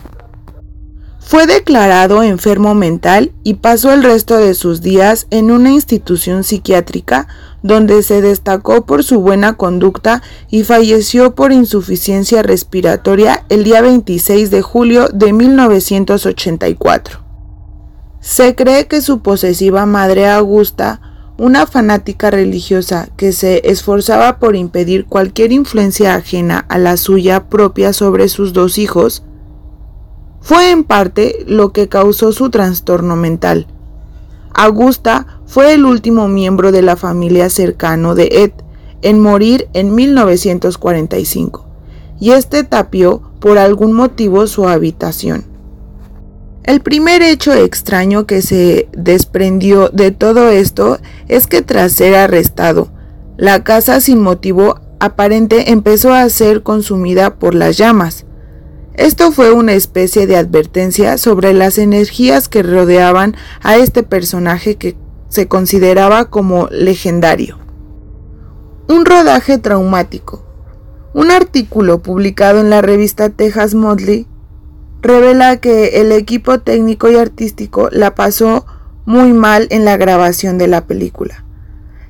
[1.32, 7.30] Fue declarado enfermo mental y pasó el resto de sus días en una institución psiquiátrica
[7.64, 14.52] donde se destacó por su buena conducta y falleció por insuficiencia respiratoria el día 26
[14.52, 17.22] de julio de 1984.
[18.20, 21.00] Se cree que su posesiva madre Augusta
[21.38, 27.94] una fanática religiosa que se esforzaba por impedir cualquier influencia ajena a la suya propia
[27.94, 29.24] sobre sus dos hijos,
[30.42, 33.68] fue en parte lo que causó su trastorno mental.
[34.54, 38.52] Augusta fue el último miembro de la familia cercano de Ed
[39.02, 41.66] en morir en 1945,
[42.20, 45.46] y este tapió por algún motivo su habitación.
[46.64, 52.90] El primer hecho extraño que se desprendió de todo esto es que tras ser arrestado,
[53.38, 58.26] la casa sin motivo aparente empezó a ser consumida por las llamas.
[59.02, 64.96] Esto fue una especie de advertencia sobre las energías que rodeaban a este personaje que
[65.28, 67.58] se consideraba como legendario.
[68.88, 70.46] Un rodaje traumático.
[71.16, 74.28] Un artículo publicado en la revista Texas Monthly
[75.02, 78.68] revela que el equipo técnico y artístico la pasó
[79.06, 81.44] muy mal en la grabación de la película.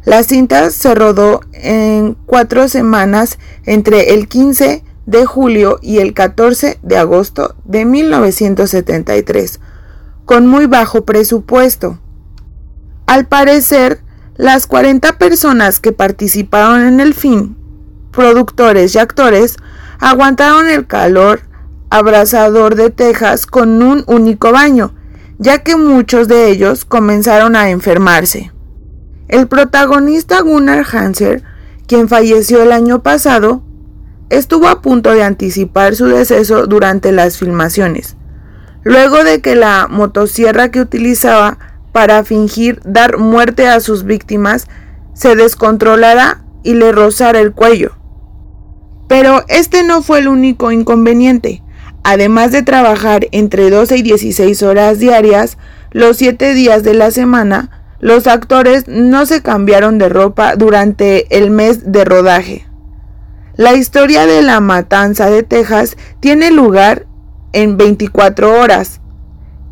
[0.04, 6.80] La cinta se rodó en cuatro semanas entre el 15 de julio y el 14
[6.82, 9.60] de agosto de 1973,
[10.26, 12.00] con muy bajo presupuesto.
[13.08, 14.02] Al parecer,
[14.36, 17.56] las 40 personas que participaron en el film,
[18.12, 19.58] productores y actores,
[20.00, 21.42] aguantaron el calor
[21.90, 24.96] abrasador de Texas con un único baño,
[25.38, 28.52] ya que muchos de ellos comenzaron a enfermarse.
[29.28, 31.44] El protagonista Gunnar Hanser,
[31.88, 33.64] quien falleció el año pasado,
[34.32, 38.16] estuvo a punto de anticipar su deceso durante las filmaciones,
[38.84, 41.60] luego de que la motosierra que utilizaba
[41.92, 44.68] para fingir dar muerte a sus víctimas
[45.14, 47.92] se descontrolara y le rozara el cuello.
[49.10, 51.62] Pero este no fue el único inconveniente.
[52.04, 55.58] Además de trabajar entre 12 y 16 horas diarias,
[55.92, 61.52] los 7 días de la semana, los actores no se cambiaron de ropa durante el
[61.52, 62.71] mes de rodaje.
[63.56, 67.06] La historia de la matanza de Texas tiene lugar
[67.54, 69.02] en 24 horas.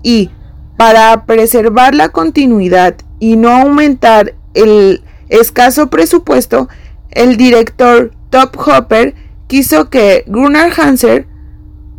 [0.04, 0.32] Y
[0.78, 6.70] para preservar la continuidad y no aumentar el escaso presupuesto,
[7.12, 9.16] el director Top Hopper
[9.48, 11.28] quiso que Gunnar Hanser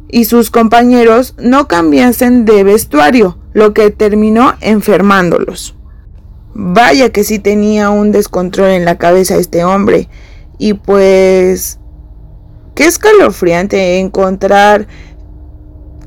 [0.09, 5.77] y sus compañeros no cambiasen de vestuario, lo que terminó enfermándolos.
[6.55, 10.09] Vaya que sí tenía un descontrol en la cabeza este hombre.
[10.61, 11.79] Y pues...
[12.77, 14.87] Qué escalofriante encontrar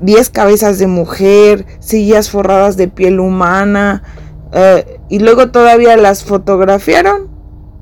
[0.01, 4.01] 10 cabezas de mujer, sillas forradas de piel humana,
[4.53, 7.27] eh, y luego todavía las fotografiaron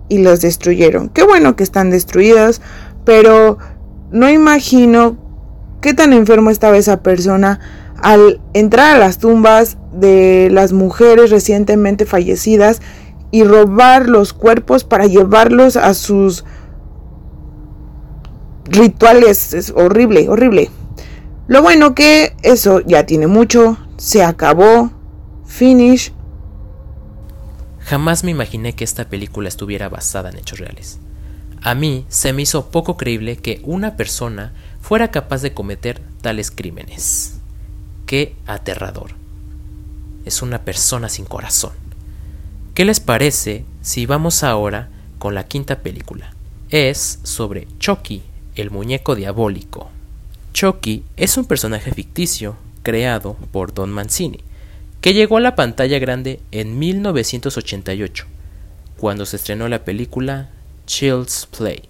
[0.10, 1.10] y las destruyeron.
[1.10, 2.62] Qué bueno que están destruidas,
[3.06, 3.60] pero
[4.12, 5.18] no imagino
[5.80, 7.60] qué tan enfermo estaba esa persona
[8.02, 12.82] al entrar a las tumbas de las mujeres recientemente fallecidas
[13.32, 16.44] y robar los cuerpos para llevarlos a sus
[18.66, 19.54] rituales.
[19.54, 20.70] Es horrible, horrible.
[21.48, 24.92] Lo bueno que eso ya tiene mucho, se acabó,
[25.46, 26.14] finish.
[27.80, 31.00] Jamás me imaginé que esta película estuviera basada en hechos reales.
[31.62, 36.52] A mí se me hizo poco creíble que una persona fuera capaz de cometer tales
[36.52, 37.40] crímenes.
[38.06, 39.12] Qué aterrador.
[40.26, 41.74] Es una persona sin corazón.
[42.74, 44.90] ¿Qué les parece si vamos ahora
[45.20, 46.34] con la quinta película?
[46.70, 48.24] Es sobre Chucky,
[48.56, 49.90] el muñeco diabólico.
[50.54, 54.40] Chucky es un personaje ficticio creado por Don Mancini,
[55.00, 58.26] que llegó a la pantalla grande en 1988,
[58.98, 60.50] cuando se estrenó la película
[60.86, 61.84] Child's Play,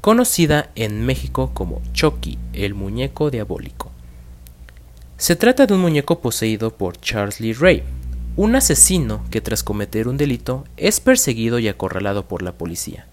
[0.00, 3.90] conocida en México como Chucky, el muñeco diabólico.
[5.16, 7.82] Se trata de un muñeco poseído por Charles Lee Ray,
[8.36, 13.06] un asesino que tras cometer un delito es perseguido y acorralado por la policía.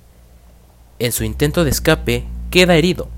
[1.00, 3.10] En su intento de escape queda herido,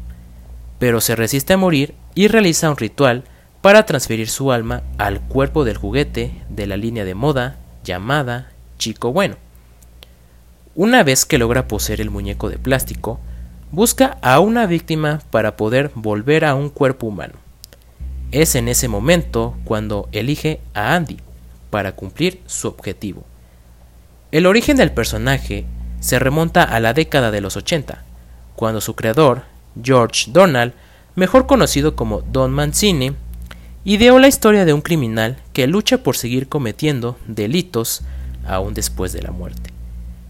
[0.79, 3.23] pero se resiste a morir y realiza un ritual
[3.61, 9.11] para transferir su alma al cuerpo del juguete de la línea de moda llamada Chico
[9.11, 9.35] Bueno.
[10.75, 13.19] Una vez que logra poseer el muñeco de plástico,
[13.71, 17.33] busca a una víctima para poder volver a un cuerpo humano.
[18.31, 21.17] Es en ese momento cuando elige a Andy
[21.69, 23.25] para cumplir su objetivo.
[24.31, 25.65] El origen del personaje
[25.99, 28.03] se remonta a la década de los 80,
[28.57, 29.43] cuando su creador,
[29.81, 30.73] George Donald,
[31.15, 33.13] mejor conocido como Don Mancini,
[33.85, 38.01] ideó la historia de un criminal que lucha por seguir cometiendo delitos
[38.47, 39.69] aún después de la muerte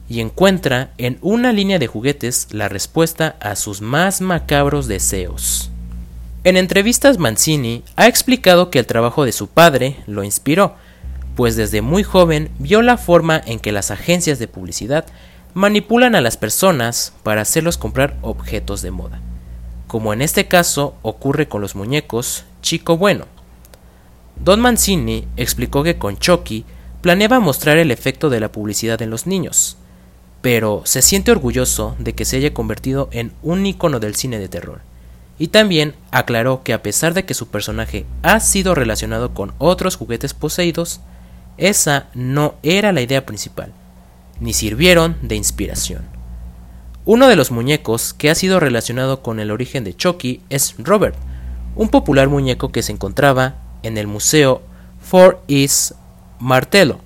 [0.09, 5.71] y encuentra en una línea de juguetes la respuesta a sus más macabros deseos.
[6.43, 10.75] En entrevistas Mancini ha explicado que el trabajo de su padre lo inspiró,
[11.37, 15.05] pues desde muy joven vio la forma en que las agencias de publicidad
[15.57, 19.19] manipulan a las personas para hacerlos comprar objetos de moda,
[19.87, 23.25] como en este caso ocurre con los muñecos Chico Bueno.
[24.35, 26.63] Don Mancini explicó que con Chucky
[27.01, 29.77] planeaba mostrar el efecto de la publicidad en los niños,
[30.43, 34.49] pero se siente orgulloso de que se haya convertido en un icono del cine de
[34.49, 34.81] terror.
[35.39, 39.95] Y también aclaró que a pesar de que su personaje ha sido relacionado con otros
[39.95, 40.99] juguetes poseídos,
[41.57, 43.73] esa no era la idea principal,
[44.39, 46.03] ni sirvieron de inspiración.
[47.05, 51.15] Uno de los muñecos que ha sido relacionado con el origen de Chucky es Robert,
[51.75, 54.61] un popular muñeco que se encontraba en el Museo
[54.99, 55.93] Fort East
[56.39, 56.99] Martello,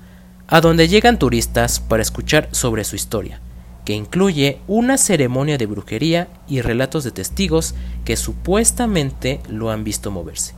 [0.47, 3.39] a donde llegan turistas para escuchar sobre su historia,
[3.85, 10.09] que incluye una ceremonia de brujería y relatos de testigos que supuestamente lo han visto
[10.11, 10.55] moverse.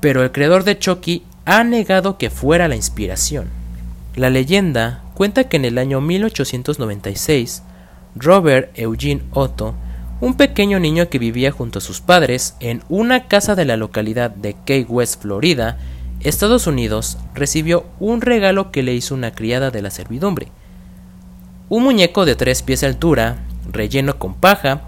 [0.00, 3.48] Pero el creador de Chucky ha negado que fuera la inspiración.
[4.16, 7.62] La leyenda cuenta que en el año 1896,
[8.16, 9.74] Robert Eugene Otto,
[10.20, 14.30] un pequeño niño que vivía junto a sus padres en una casa de la localidad
[14.30, 15.78] de Key West, Florida,
[16.20, 20.48] Estados Unidos recibió un regalo que le hizo una criada de la servidumbre.
[21.68, 23.38] Un muñeco de tres pies de altura,
[23.70, 24.82] relleno con paja,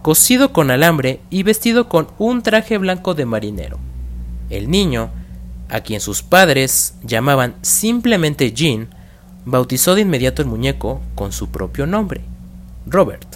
[0.00, 3.78] cosido con alambre y vestido con un traje blanco de marinero.
[4.50, 5.10] El niño,
[5.72, 8.88] a quien sus padres llamaban simplemente Jean,
[9.44, 12.20] bautizó de inmediato el muñeco con su propio nombre,
[12.86, 13.26] Robert.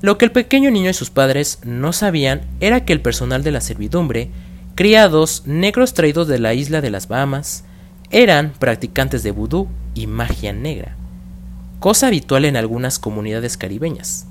[0.00, 3.52] Lo que el pequeño niño y sus padres no sabían era que el personal de
[3.52, 4.30] la servidumbre
[4.74, 7.64] criados negros traídos de la isla de las Bahamas,
[8.10, 10.96] eran practicantes de vudú y magia negra,
[11.78, 14.26] cosa habitual en algunas comunidades caribeñas,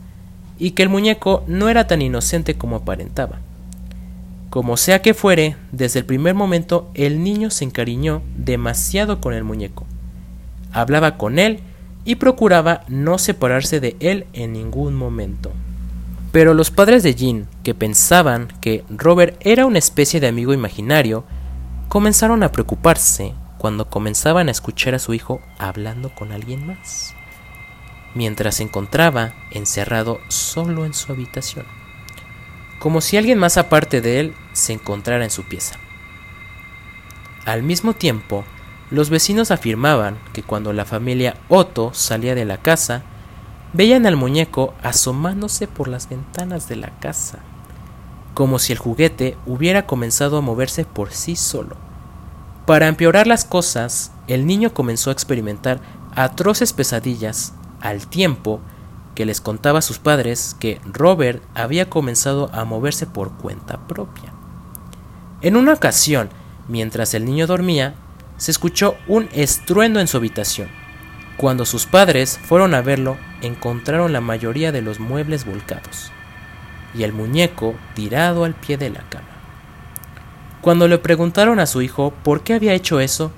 [0.57, 3.39] y que el muñeco no era tan inocente como aparentaba.
[4.51, 9.45] Como sea que fuere, desde el primer momento el niño se encariñó demasiado con el
[9.45, 9.87] muñeco.
[10.73, 11.61] Hablaba con él
[12.03, 15.53] y procuraba no separarse de él en ningún momento.
[16.33, 21.23] Pero los padres de Jean, que pensaban que Robert era una especie de amigo imaginario,
[21.87, 27.13] comenzaron a preocuparse cuando comenzaban a escuchar a su hijo hablando con alguien más,
[28.15, 31.65] mientras se encontraba encerrado solo en su habitación,
[32.81, 35.75] como si alguien más aparte de él se encontrara en su pieza.
[37.45, 38.43] Al mismo tiempo,
[38.89, 43.03] los vecinos afirmaban que cuando la familia Otto salía de la casa,
[43.73, 47.37] veían al muñeco asomándose por las ventanas de la casa,
[48.33, 51.75] como si el juguete hubiera comenzado a moverse por sí solo.
[52.65, 55.81] Para empeorar las cosas, el niño comenzó a experimentar
[56.15, 58.59] atroces pesadillas al tiempo
[59.15, 64.33] que les contaba a sus padres que Robert había comenzado a moverse por cuenta propia.
[65.41, 66.29] En una ocasión,
[66.67, 67.95] mientras el niño dormía,
[68.37, 70.69] se escuchó un estruendo en su habitación.
[71.37, 76.11] Cuando sus padres fueron a verlo, encontraron la mayoría de los muebles volcados
[76.93, 79.27] y el muñeco tirado al pie de la cama.
[80.61, 83.31] Cuando le preguntaron a su hijo por qué había hecho eso,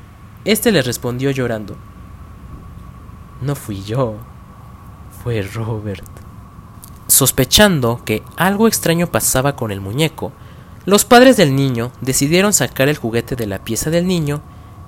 [0.43, 1.77] éste les respondió llorando,
[3.41, 4.17] No fui yo,
[5.23, 6.03] fue Robert.
[7.07, 10.33] Sospechando que algo extraño pasaba con el muñeco,
[10.85, 14.41] los padres del niño decidieron sacar el juguete de la pieza del niño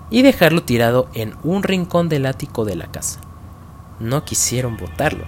[0.10, 3.22] y dejarlo tirado en un rincón del ático de la casa.
[4.02, 5.24] No quisieron botarlo,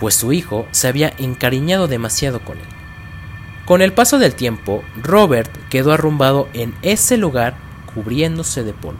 [0.00, 2.66] pues su hijo se había encariñado demasiado con él.
[3.66, 7.56] Con el paso del tiempo, Robert quedó arrumbado en ese lugar
[7.94, 8.98] cubriéndose de polvo.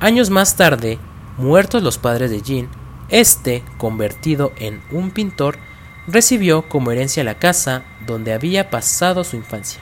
[0.00, 0.98] Años más tarde,
[1.36, 2.68] muertos los padres de Jean,
[3.08, 5.58] este, convertido en un pintor,
[6.06, 9.80] recibió como herencia la casa donde había pasado su infancia.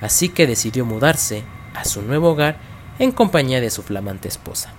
[0.00, 1.44] Así que decidió mudarse
[1.74, 2.58] a su nuevo hogar
[2.98, 4.72] en compañía de su flamante esposa.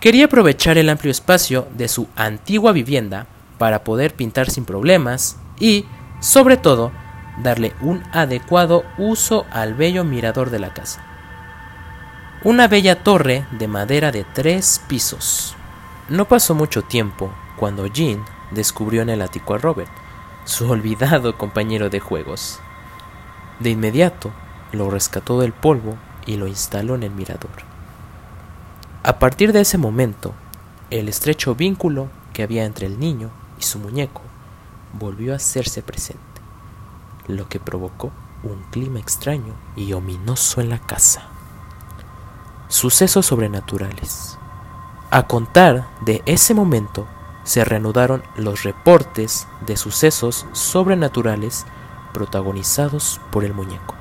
[0.00, 3.26] Quería aprovechar el amplio espacio de su antigua vivienda
[3.58, 5.86] para poder pintar sin problemas y,
[6.20, 6.90] sobre todo,
[7.42, 11.04] darle un adecuado uso al bello mirador de la casa.
[12.44, 15.54] Una bella torre de madera de tres pisos.
[16.08, 19.90] No pasó mucho tiempo cuando Jean descubrió en el ático a Robert,
[20.44, 22.58] su olvidado compañero de juegos.
[23.60, 24.32] De inmediato
[24.72, 25.96] lo rescató del polvo
[26.26, 27.50] y lo instaló en el mirador.
[29.04, 30.34] A partir de ese momento,
[30.90, 34.22] el estrecho vínculo que había entre el niño y su muñeco
[34.92, 36.20] volvió a hacerse presente,
[37.28, 38.10] lo que provocó
[38.42, 41.28] un clima extraño y ominoso en la casa.
[42.68, 44.38] Sucesos sobrenaturales.
[45.14, 47.06] A contar de ese momento,
[47.44, 51.66] se reanudaron los reportes de sucesos sobrenaturales
[52.14, 53.94] protagonizados por el muñeco.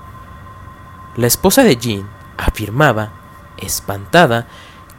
[1.18, 3.12] La esposa de Jean afirmaba,
[3.58, 4.48] espantada,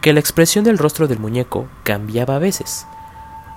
[0.03, 2.87] que la expresión del rostro del muñeco cambiaba a veces,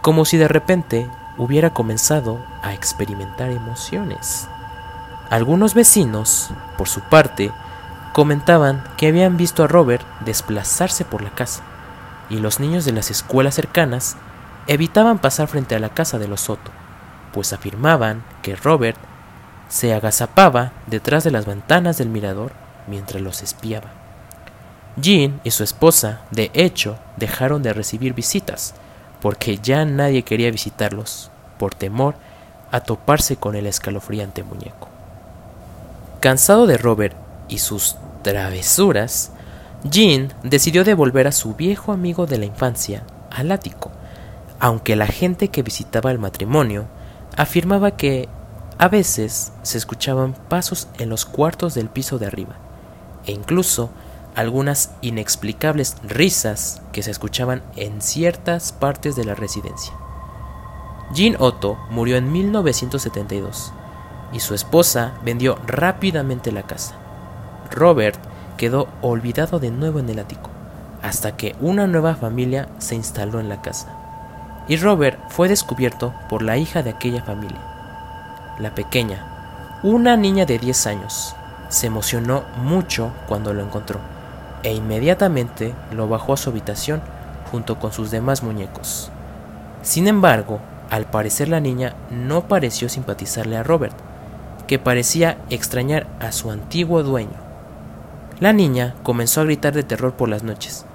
[0.02, 4.48] como si de repente hubiera comenzado a experimentar emociones.
[5.30, 7.52] Algunos vecinos, por su parte,
[8.14, 11.62] comentaban que habían visto a Robert desplazarse por la casa,
[12.30, 14.18] y los niños de las escuelas cercanas
[14.68, 16.72] evitaban pasar frente a la casa de los Soto,
[17.34, 18.98] pues afirmaban que Robert
[19.70, 22.52] se agazapaba detrás de las ventanas del mirador
[22.88, 23.90] mientras los espiaba.
[24.98, 28.74] Jean y su esposa, de hecho, dejaron de recibir visitas,
[29.22, 32.16] porque ya nadie quería visitarlos, por temor
[32.72, 34.88] a toparse con el escalofriante muñeco.
[36.22, 37.16] Cansado de Robert
[37.50, 39.32] y sus travesuras,
[39.88, 43.92] Jean decidió devolver a su viejo amigo de la infancia al ático,
[44.60, 46.88] aunque la gente que visitaba el matrimonio
[47.38, 48.28] afirmaba que
[48.80, 52.56] a veces se escuchaban pasos en los cuartos del piso de arriba,
[53.28, 53.92] e incluso
[54.36, 59.94] algunas inexplicables risas que se escuchaban en ciertas partes de la residencia.
[61.14, 63.72] Jean Otto murió en 1972
[64.34, 66.96] y su esposa vendió rápidamente la casa.
[67.70, 68.20] Robert
[68.58, 70.50] quedó olvidado de nuevo en el ático,
[71.02, 73.88] hasta que una nueva familia se instaló en la casa.
[74.68, 77.62] Y Robert fue descubierto por la hija de aquella familia,
[78.60, 81.36] la pequeña, una niña de 10 años,
[81.70, 84.00] se emocionó mucho cuando lo encontró
[84.64, 87.02] e inmediatamente lo bajó a su habitación
[87.52, 89.12] junto con sus demás muñecos.
[89.84, 93.96] Sin embargo, al parecer la niña no pareció simpatizarle a Robert,
[94.68, 97.45] que parecía extrañar a su antiguo dueño.
[98.40, 100.86] La niña comenzó a gritar de terror por las noches,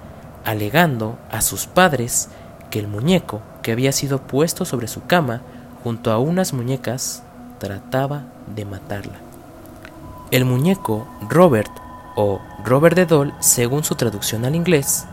[0.44, 2.28] alegando a sus padres
[2.70, 5.40] que el muñeco que había sido puesto sobre su cama
[5.82, 7.22] junto a unas muñecas
[7.58, 8.24] trataba
[8.54, 9.18] de matarla.
[10.30, 11.70] El muñeco Robert
[12.14, 15.06] o Robert the Doll, según su traducción al inglés,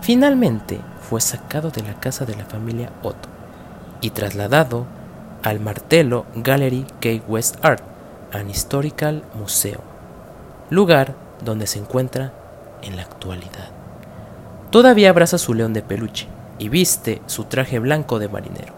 [0.00, 3.28] finalmente fue sacado de la casa de la familia Otto
[4.00, 4.86] y trasladado
[5.42, 7.82] al Martello Gallery Key West Art
[8.32, 9.82] and Historical Museum,
[10.70, 11.14] lugar
[11.44, 12.32] donde se encuentra
[12.82, 13.70] en la actualidad.
[14.70, 16.28] Todavía abraza su león de peluche
[16.58, 18.74] y viste su traje blanco de marinero,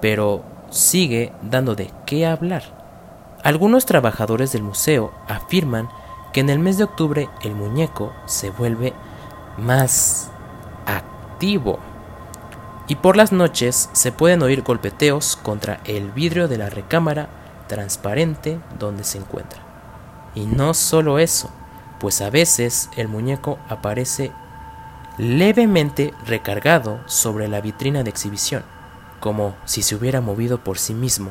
[0.00, 2.62] pero sigue dando de qué hablar.
[3.42, 5.88] Algunos trabajadores del museo afirman
[6.32, 8.92] que en el mes de octubre el muñeco se vuelve
[9.56, 10.30] más
[10.84, 11.78] activo
[12.88, 17.28] y por las noches se pueden oír golpeteos contra el vidrio de la recámara
[17.66, 19.60] transparente donde se encuentra.
[20.34, 21.50] Y no solo eso,
[21.98, 24.32] pues a veces el muñeco aparece
[25.18, 28.62] levemente recargado sobre la vitrina de exhibición,
[29.20, 31.30] como si se hubiera movido por sí mismo.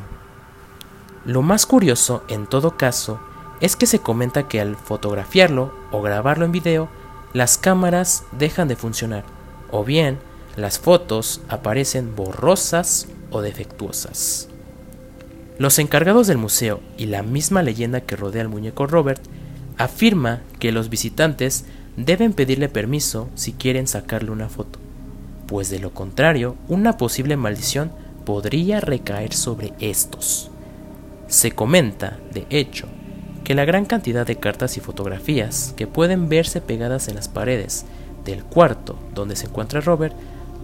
[1.23, 3.19] Lo más curioso, en todo caso,
[3.61, 6.89] es que se comenta que al fotografiarlo o grabarlo en video,
[7.33, 9.23] las cámaras dejan de funcionar,
[9.71, 10.19] o bien
[10.55, 14.47] las fotos aparecen borrosas o defectuosas.
[15.57, 19.21] Los encargados del museo y la misma leyenda que rodea al muñeco Robert
[19.77, 21.65] afirma que los visitantes
[21.97, 24.79] deben pedirle permiso si quieren sacarle una foto,
[25.47, 27.91] pues de lo contrario una posible maldición
[28.25, 30.49] podría recaer sobre estos.
[31.27, 32.87] Se comenta, de hecho,
[33.43, 37.85] que la gran cantidad de cartas y fotografías que pueden verse pegadas en las paredes
[38.25, 40.15] del cuarto donde se encuentra Robert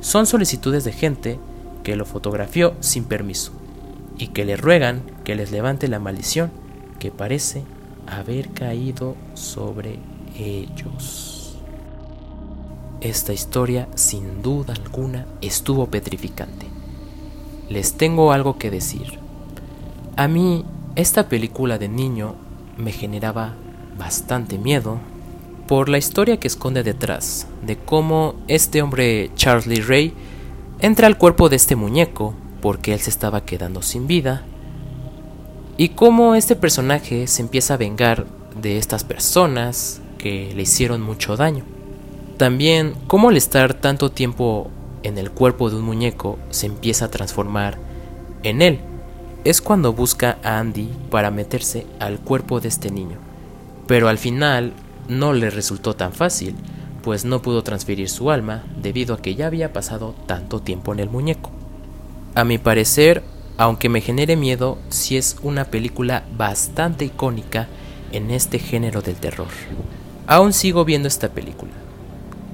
[0.02, 1.40] son solicitudes de gente
[1.84, 3.52] que lo fotografió sin permiso
[4.18, 6.52] y que le ruegan que les levante la maldición
[7.00, 7.64] que parece
[8.12, 9.98] haber caído sobre
[10.38, 11.58] ellos.
[13.00, 16.68] Esta historia, sin duda alguna, estuvo petrificante.
[17.70, 19.18] Les tengo algo que decir.
[20.18, 22.36] A mí, esta película de niño
[22.78, 23.56] me generaba
[23.98, 25.00] bastante miedo
[25.68, 30.14] por la historia que esconde detrás de cómo este hombre Charlie Ray
[30.82, 34.44] entra al cuerpo de este muñeco porque él se estaba quedando sin vida
[35.82, 41.36] y cómo este personaje se empieza a vengar de estas personas que le hicieron mucho
[41.38, 41.64] daño.
[42.38, 44.70] También cómo al estar tanto tiempo
[45.02, 47.80] en el cuerpo de un muñeco se empieza a transformar
[48.44, 48.80] en él.
[49.44, 53.18] Es cuando busca a Andy para meterse al cuerpo de este niño.
[53.88, 54.74] Pero al final
[55.10, 56.54] no le resultó tan fácil,
[57.02, 61.00] pues no pudo transferir su alma debido a que ya había pasado tanto tiempo en
[61.00, 61.50] el muñeco.
[62.36, 63.24] A mi parecer,
[63.58, 67.68] aunque me genere miedo, sí es una película bastante icónica
[68.12, 69.48] en este género del terror.
[70.28, 71.72] Aún sigo viendo esta película,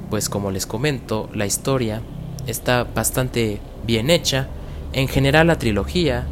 [0.10, 2.02] pues como les comento, la historia
[2.48, 4.48] está bastante bien hecha,
[4.94, 6.26] en general la trilogía,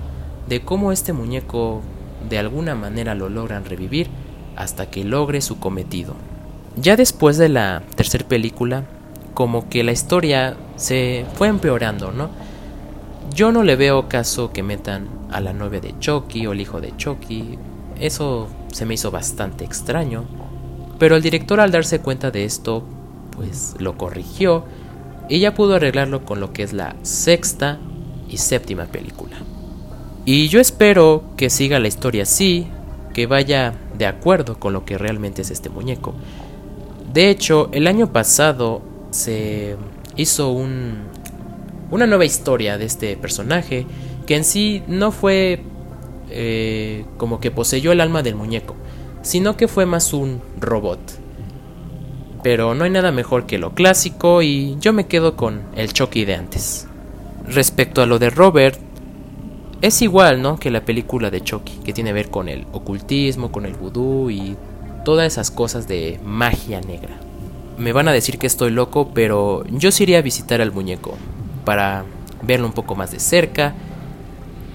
[0.47, 1.82] de cómo este muñeco
[2.30, 4.07] de alguna manera lo logran revivir
[4.55, 6.16] hasta que logre su cometido.
[6.78, 8.86] Ya después de la tercera película,
[9.34, 12.30] como que la historia se fue empeorando, ¿no?
[13.34, 16.80] Yo no le veo caso que metan a la novia de Chucky o el hijo
[16.80, 17.57] de Chucky.
[17.99, 20.26] Eso se me hizo bastante extraño.
[20.99, 22.84] Pero el director al darse cuenta de esto,
[23.32, 24.63] pues lo corrigió
[25.28, 27.80] y ya pudo arreglarlo con lo que es la sexta
[28.30, 29.38] y séptima película.
[30.26, 32.67] Y yo espero que siga la historia así,
[33.13, 36.13] que vaya de acuerdo con lo que realmente es este muñeco.
[37.13, 39.78] De hecho, el año pasado se
[40.15, 41.03] hizo un,
[41.96, 43.88] una nueva historia de este personaje
[44.28, 45.62] que en sí no fue
[46.30, 48.76] eh, como que poseyó el alma del muñeco,
[49.22, 51.00] sino que fue más un robot.
[52.43, 56.26] Pero no hay nada mejor que lo clásico y yo me quedo con el Chucky
[56.26, 56.88] de antes.
[57.48, 58.78] Respecto a lo de Robert,
[59.82, 60.58] es igual, ¿no?
[60.58, 64.30] Que la película de Chucky, que tiene que ver con el ocultismo, con el vudú
[64.30, 64.58] y
[65.06, 67.20] todas esas cosas de magia negra.
[67.78, 71.18] Me van a decir que estoy loco, pero yo sí iría a visitar al muñeco
[71.66, 72.05] para
[72.41, 73.74] verlo un poco más de cerca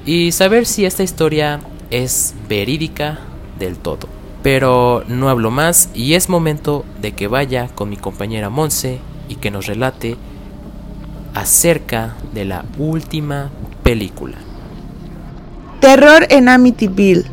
[0.05, 1.61] y saber si esta historia
[1.91, 3.21] es verídica
[3.59, 4.09] del todo.
[4.43, 9.37] Pero no hablo más y es momento de que vaya con mi compañera Monse y
[9.37, 10.17] que nos relate
[11.35, 13.51] acerca de la última
[13.83, 14.39] película.
[15.81, 17.25] Terror en Amityville.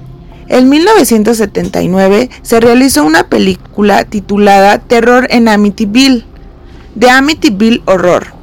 [0.49, 6.24] En 1979 se realizó una película titulada Terror en Amityville,
[6.95, 8.37] de Amityville Horror,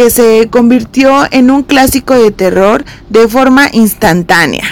[0.00, 4.64] que se convirtió en un clásico de terror de forma instantánea.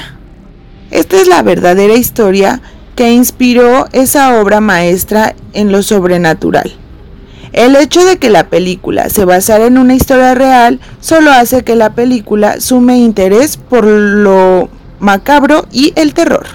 [0.91, 2.63] Esta es la verdadera historia
[2.97, 6.75] que inspiró esa obra maestra en lo sobrenatural.
[7.53, 11.77] El hecho de que la película se basara en una historia real solo hace que
[11.77, 16.47] la película sume interés por lo macabro y el terror.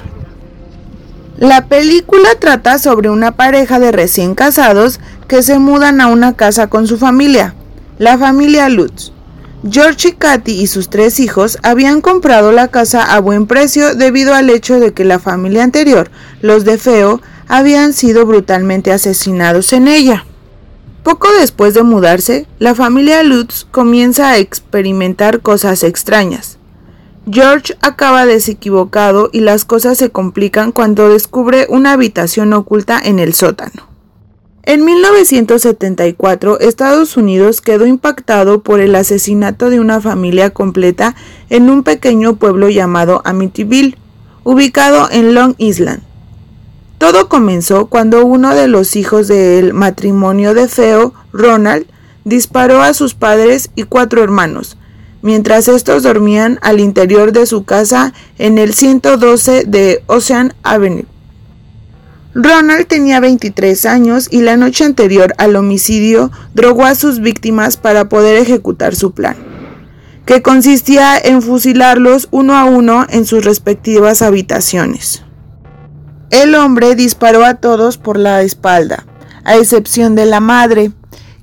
[1.38, 6.66] La película trata sobre una pareja de recién casados que se mudan a una casa
[6.66, 7.54] con su familia,
[8.00, 9.12] la familia Lutz,
[9.70, 14.34] George y Katy y sus tres hijos habían comprado la casa a buen precio debido
[14.34, 19.88] al hecho de que la familia anterior, los de Feo, habían sido brutalmente asesinados en
[19.88, 20.26] ella.
[21.04, 26.58] Poco después de mudarse, la familia Lutz comienza a experimentar cosas extrañas.
[27.30, 33.34] George acaba desequivocado y las cosas se complican cuando descubre una habitación oculta en el
[33.34, 33.93] sótano.
[34.66, 41.16] En 1974, Estados Unidos quedó impactado por el asesinato de una familia completa
[41.50, 43.98] en un pequeño pueblo llamado Amityville,
[44.46, 46.02] ubicado en Long Island.
[46.98, 51.86] Todo comenzó cuando uno de los hijos del matrimonio de Feo, Ronald,
[52.24, 54.78] disparó a sus padres y cuatro hermanos,
[55.22, 61.13] mientras estos dormían al interior de su casa en el 112 de Ocean Avenue.
[62.36, 68.10] Ronald tenía 23 años y la noche anterior al homicidio drogó a sus víctimas para
[68.10, 69.36] poder ejecutar su plan,
[70.26, 75.24] que consistía en fusilarlos uno a uno en sus respectivas habitaciones.
[76.32, 79.06] El hombre disparó a todos por la espalda,
[79.44, 80.92] a excepción de la madre,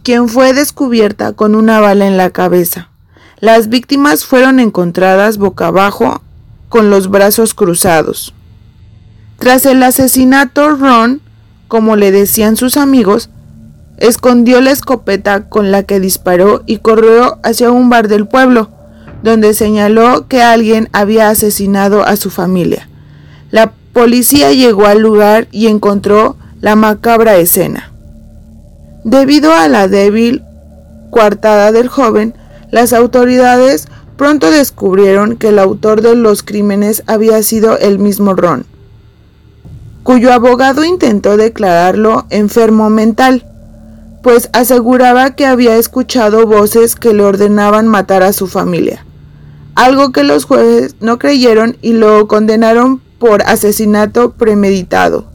[0.03, 2.91] quien fue descubierta con una bala en la cabeza.
[3.38, 6.20] Las víctimas fueron encontradas boca abajo
[6.68, 8.34] con los brazos cruzados.
[9.41, 11.22] Tras el asesinato, Ron,
[11.66, 13.30] como le decían sus amigos,
[13.97, 18.68] escondió la escopeta con la que disparó y corrió hacia un bar del pueblo,
[19.22, 22.91] donde señaló que alguien había asesinado a su familia.
[23.51, 27.95] La policía llegó al lugar y encontró la macabra escena.
[29.05, 30.45] Debido a la débil
[31.11, 32.34] coartada del joven,
[32.70, 33.88] las autoridades
[34.18, 38.66] pronto descubrieron que el autor de los crímenes había sido el mismo Ron
[40.11, 43.47] cuyo abogado intentó declararlo enfermo mental,
[44.25, 49.07] pues aseguraba que había escuchado voces que le ordenaban matar a su familia,
[49.77, 55.27] algo que los jueces no creyeron y lo condenaron por asesinato premeditado,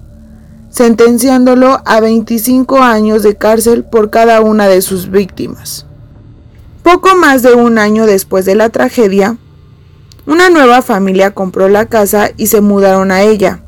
[0.71, 5.86] sentenciándolo a 25 años de cárcel por cada una de sus víctimas.
[6.84, 9.38] Poco más de un año después de la tragedia,
[10.26, 13.61] una nueva familia compró la casa y se mudaron a ella.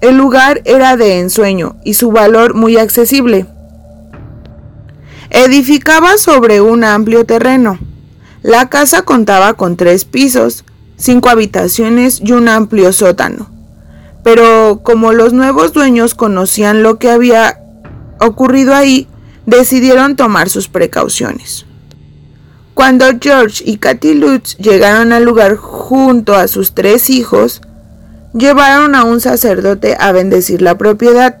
[0.00, 3.46] El lugar era de ensueño y su valor muy accesible.
[5.28, 7.78] Edificaba sobre un amplio terreno.
[8.42, 10.64] La casa contaba con tres pisos,
[10.96, 13.50] cinco habitaciones y un amplio sótano.
[14.24, 17.60] Pero como los nuevos dueños conocían lo que había
[18.18, 19.06] ocurrido ahí,
[19.44, 21.66] decidieron tomar sus precauciones.
[22.74, 27.60] Cuando George y Katy Lutz llegaron al lugar junto a sus tres hijos,
[28.32, 31.36] llevaron a un sacerdote a bendecir la propiedad.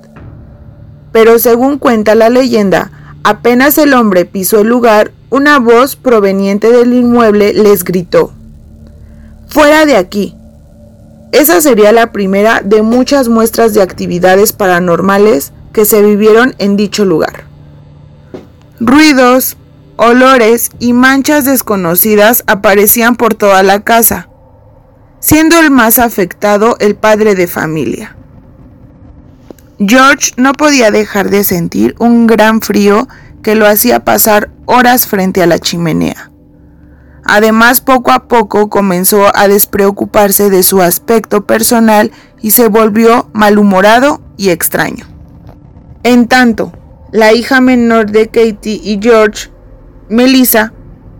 [1.12, 2.90] Pero según cuenta la leyenda,
[3.24, 8.32] apenas el hombre pisó el lugar, una voz proveniente del inmueble les gritó,
[9.48, 10.36] Fuera de aquí.
[11.32, 17.04] Esa sería la primera de muchas muestras de actividades paranormales que se vivieron en dicho
[17.04, 17.44] lugar.
[18.80, 19.56] Ruidos,
[19.96, 24.29] olores y manchas desconocidas aparecían por toda la casa,
[25.20, 28.16] siendo el más afectado el padre de familia.
[29.78, 33.06] George no podía dejar de sentir un gran frío
[33.42, 36.30] que lo hacía pasar horas frente a la chimenea.
[37.24, 42.10] Además, poco a poco comenzó a despreocuparse de su aspecto personal
[42.40, 45.06] y se volvió malhumorado y extraño.
[46.02, 46.72] En tanto,
[47.12, 49.50] la hija menor de Katie y George,
[50.08, 50.72] Melissa,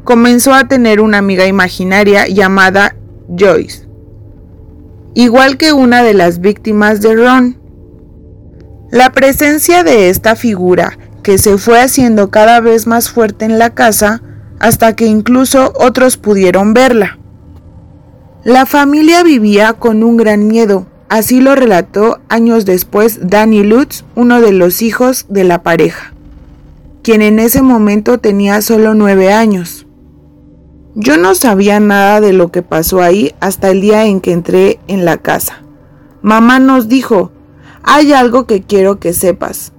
[0.04, 2.96] comenzó a tener una amiga imaginaria llamada
[3.28, 3.89] Joyce
[5.14, 7.58] igual que una de las víctimas de Ron.
[8.90, 13.70] La presencia de esta figura, que se fue haciendo cada vez más fuerte en la
[13.70, 14.22] casa,
[14.58, 17.18] hasta que incluso otros pudieron verla.
[18.44, 24.40] La familia vivía con un gran miedo, así lo relató años después Danny Lutz, uno
[24.40, 26.14] de los hijos de la pareja,
[27.02, 29.86] quien en ese momento tenía solo nueve años.
[30.96, 34.80] Yo no sabía nada de lo que pasó ahí hasta el día en que entré
[34.88, 35.62] en la casa.
[36.20, 37.30] Mamá nos dijo,
[37.84, 39.72] hay algo que quiero que sepas.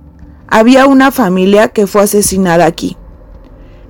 [0.47, 2.95] Había una familia que fue asesinada aquí.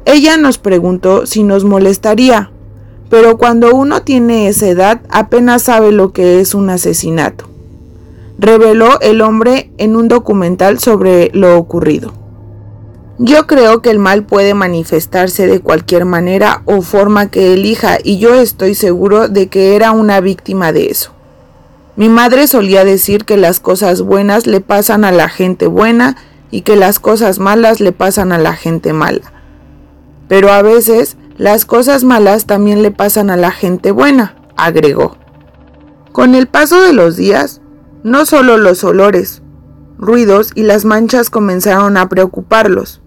[0.05, 2.51] Ella nos preguntó si nos molestaría,
[3.11, 7.45] pero cuando uno tiene esa edad apenas sabe lo que es un asesinato.
[8.39, 12.20] Reveló el hombre en un documental sobre lo ocurrido.
[13.23, 18.17] Yo creo que el mal puede manifestarse de cualquier manera o forma que elija y
[18.17, 21.11] yo estoy seguro de que era una víctima de eso.
[21.95, 26.17] Mi madre solía decir que las cosas buenas le pasan a la gente buena
[26.49, 29.31] y que las cosas malas le pasan a la gente mala.
[30.27, 35.15] Pero a veces las cosas malas también le pasan a la gente buena, agregó.
[36.11, 37.61] Con el paso de los días,
[38.03, 39.43] no solo los olores,
[39.99, 43.00] ruidos y las manchas comenzaron a preocuparlos.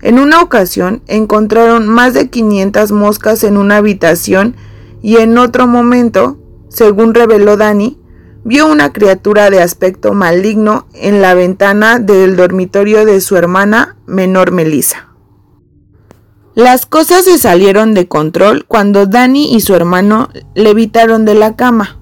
[0.00, 4.54] En una ocasión encontraron más de 500 moscas en una habitación
[5.02, 6.38] y en otro momento,
[6.68, 7.98] según reveló Dani,
[8.44, 14.52] vio una criatura de aspecto maligno en la ventana del dormitorio de su hermana menor
[14.52, 15.08] Melissa.
[16.54, 21.97] Las cosas se salieron de control cuando Dani y su hermano levitaron de la cama.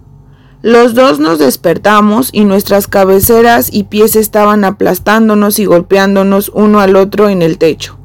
[0.67, 6.97] Los dos nos despertamos y nuestras cabeceras y pies estaban aplastándonos y golpeándonos uno al
[6.97, 8.01] otro en el techo.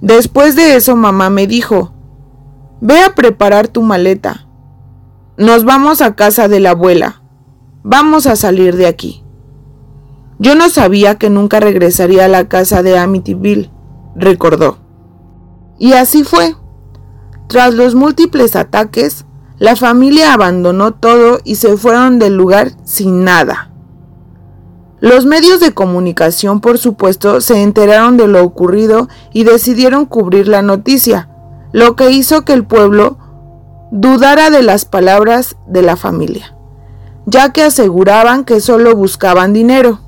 [0.00, 1.94] Después de eso mamá me dijo,
[2.80, 4.48] ve a preparar tu maleta.
[5.36, 7.22] Nos vamos a casa de la abuela.
[7.84, 9.22] Vamos a salir de aquí.
[10.40, 13.70] Yo no sabía que nunca regresaría a la casa de Amityville,
[14.16, 14.78] recordó.
[15.78, 16.56] Y así fue.
[17.46, 19.24] Tras los múltiples ataques,
[19.64, 23.70] la familia abandonó todo y se fueron del lugar sin nada.
[25.00, 30.60] Los medios de comunicación, por supuesto, se enteraron de lo ocurrido y decidieron cubrir la
[30.60, 31.30] noticia,
[31.72, 33.16] lo que hizo que el pueblo
[33.90, 36.54] dudara de las palabras de la familia,
[37.24, 39.98] ya que aseguraban que solo buscaban dinero.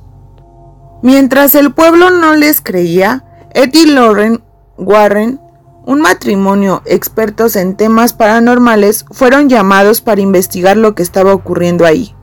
[1.02, 4.42] Mientras el pueblo no les creía, Eddie Lauren
[4.76, 5.40] Warren
[5.86, 12.14] un matrimonio expertos en temas paranormales fueron llamados para investigar lo que estaba ocurriendo ahí.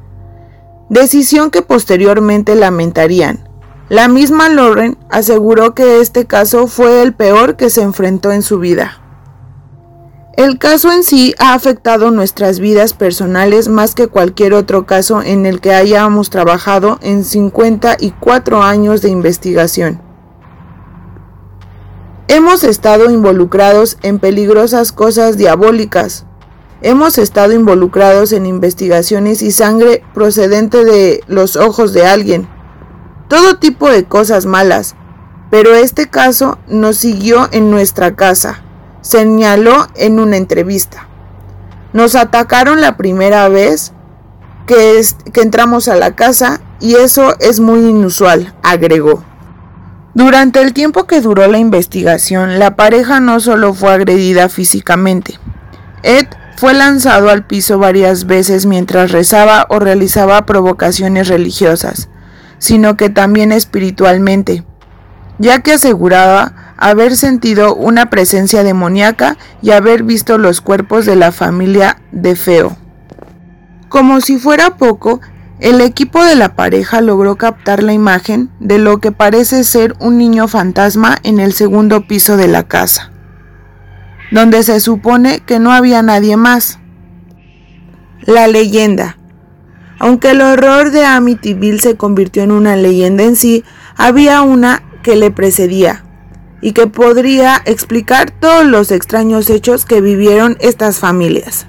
[0.90, 3.48] Decisión que posteriormente lamentarían.
[3.88, 8.60] La misma Lauren aseguró que este caso fue el peor que se enfrentó en su
[8.60, 9.00] vida.
[10.36, 15.46] El caso en sí ha afectado nuestras vidas personales más que cualquier otro caso en
[15.46, 20.13] el que hayamos trabajado en 54 años de investigación.
[22.30, 26.26] Hemos estado involucrados en peligrosas cosas diabólicas.
[26.82, 32.48] Hemos estado involucrados en investigaciones y sangre procedente de los ojos de alguien.
[33.28, 34.96] Todo tipo de cosas malas.
[35.52, 38.64] Pero este caso nos siguió en nuestra casa,
[39.02, 41.08] señaló en una entrevista.
[41.92, 43.92] Nos atacaron la primera vez
[44.66, 45.00] que,
[45.36, 49.24] entramos a la casa y eso es muy inusual, agregó.
[50.14, 55.40] Durante el tiempo que duró la investigación, la pareja no solo fue agredida físicamente.
[56.04, 62.10] Ed fue lanzado al piso varias veces mientras rezaba o realizaba provocaciones religiosas,
[62.60, 64.64] sino que también espiritualmente,
[65.40, 71.32] ya que aseguraba haber sentido una presencia demoníaca y haber visto los cuerpos de la
[71.32, 72.78] familia de Feo.
[73.90, 75.22] Como si fuera poco,
[75.64, 80.18] el equipo de la pareja logró captar la imagen de lo que parece ser un
[80.18, 83.14] niño fantasma en el segundo piso de la casa,
[84.30, 86.80] donde se supone que no había nadie más.
[88.26, 89.18] La leyenda.
[90.00, 93.64] Aunque el horror de Amityville se convirtió en una leyenda en sí,
[93.96, 96.04] había una que le precedía
[96.60, 101.68] y que podría explicar todos los extraños hechos que vivieron estas familias.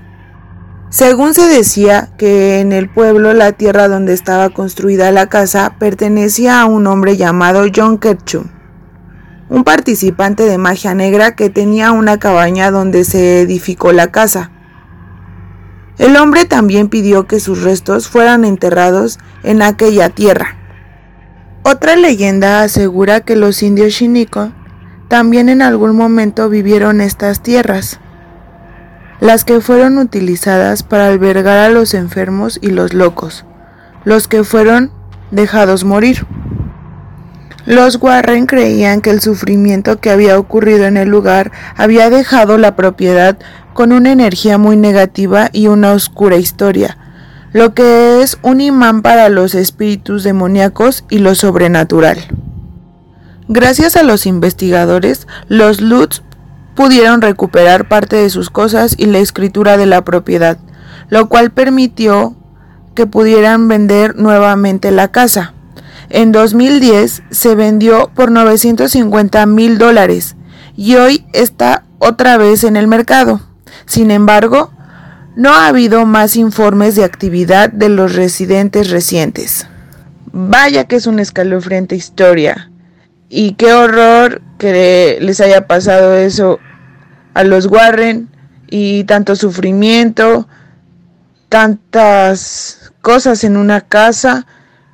[0.94, 6.60] Según se decía que en el pueblo la tierra donde estaba construida la casa pertenecía
[6.60, 8.44] a un hombre llamado John Ketchum,
[9.48, 14.52] un participante de magia negra que tenía una cabaña donde se edificó la casa.
[15.98, 20.56] El hombre también pidió que sus restos fueran enterrados en aquella tierra.
[21.64, 24.52] Otra leyenda asegura que los indios Shiniko
[25.08, 27.98] también en algún momento vivieron estas tierras
[29.20, 33.44] las que fueron utilizadas para albergar a los enfermos y los locos,
[34.04, 34.90] los que fueron
[35.30, 36.26] dejados morir.
[37.66, 42.76] Los Warren creían que el sufrimiento que había ocurrido en el lugar había dejado la
[42.76, 43.38] propiedad
[43.72, 46.98] con una energía muy negativa y una oscura historia,
[47.52, 52.18] lo que es un imán para los espíritus demoníacos y lo sobrenatural.
[53.48, 56.22] Gracias a los investigadores, los Lutz
[56.74, 60.58] pudieron recuperar parte de sus cosas y la escritura de la propiedad,
[61.08, 62.36] lo cual permitió
[62.94, 65.54] que pudieran vender nuevamente la casa.
[66.10, 70.36] En 2010 se vendió por 950 mil dólares
[70.76, 73.40] y hoy está otra vez en el mercado.
[73.86, 74.70] Sin embargo,
[75.36, 79.66] no ha habido más informes de actividad de los residentes recientes.
[80.32, 82.70] Vaya que es una escalofriante historia.
[83.28, 86.60] Y qué horror que les haya pasado eso
[87.34, 88.28] a los Warren
[88.68, 90.48] y tanto sufrimiento,
[91.48, 94.46] tantas cosas en una casa.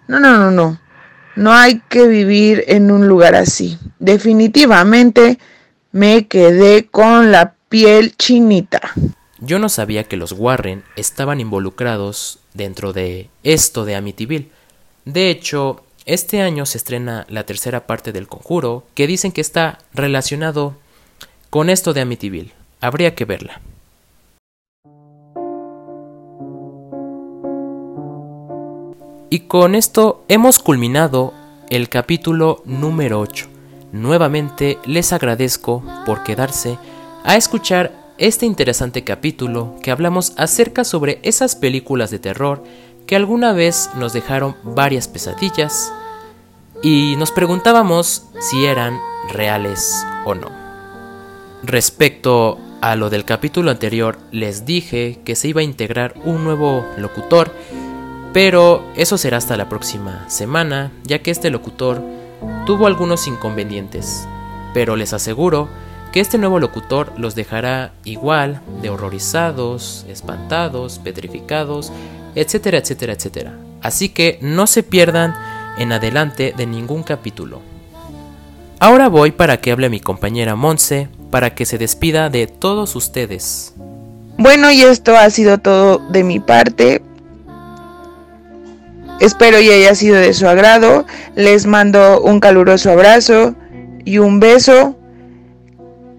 [0.08, 0.80] No, no, no, no.
[1.36, 3.78] No hay que vivir en un lugar así.
[3.98, 5.38] Definitivamente
[5.92, 8.80] me quedé con la piel chinita.
[9.38, 14.50] Yo no sabía que los Warren estaban involucrados dentro de esto de Amityville.
[15.06, 19.78] De hecho, este año se estrena la tercera parte del conjuro, que dicen que está
[19.94, 20.76] relacionado
[21.50, 22.52] con esto de Amityville.
[22.80, 23.60] Habría que verla.
[29.28, 31.34] Y con esto hemos culminado
[31.68, 33.46] el capítulo número 8.
[33.92, 36.78] Nuevamente les agradezco por quedarse
[37.24, 42.62] a escuchar este interesante capítulo que hablamos acerca sobre esas películas de terror
[43.06, 45.92] que alguna vez nos dejaron varias pesadillas
[46.82, 48.98] y nos preguntábamos si eran
[49.32, 50.59] reales o no.
[51.62, 56.86] Respecto a lo del capítulo anterior, les dije que se iba a integrar un nuevo
[56.96, 57.52] locutor
[58.32, 62.00] pero eso será hasta la próxima semana, ya que este locutor
[62.64, 64.26] tuvo algunos inconvenientes.
[64.72, 65.68] Pero les aseguro
[66.12, 71.92] que este nuevo locutor los dejará igual de horrorizados, espantados, petrificados,
[72.36, 73.58] etcétera, etcétera, etcétera.
[73.82, 75.34] Así que no se pierdan
[75.78, 77.60] en adelante de ningún capítulo.
[78.78, 83.74] Ahora voy para que hable mi compañera Monse para que se despida de todos ustedes.
[84.38, 87.02] Bueno, y esto ha sido todo de mi parte.
[89.20, 91.04] Espero y haya sido de su agrado.
[91.34, 93.54] Les mando un caluroso abrazo
[94.04, 94.96] y un beso.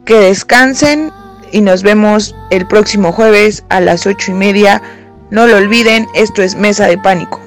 [0.05, 1.11] Que descansen
[1.51, 4.81] y nos vemos el próximo jueves a las ocho y media.
[5.31, 7.39] No lo olviden, esto es Mesa de Pánico.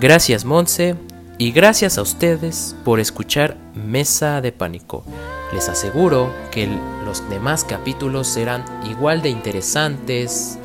[0.00, 0.94] Gracias Monse
[1.38, 5.04] y gracias a ustedes por escuchar Mesa de Pánico.
[5.52, 6.68] Les aseguro que
[7.04, 10.58] los demás capítulos serán igual de interesantes,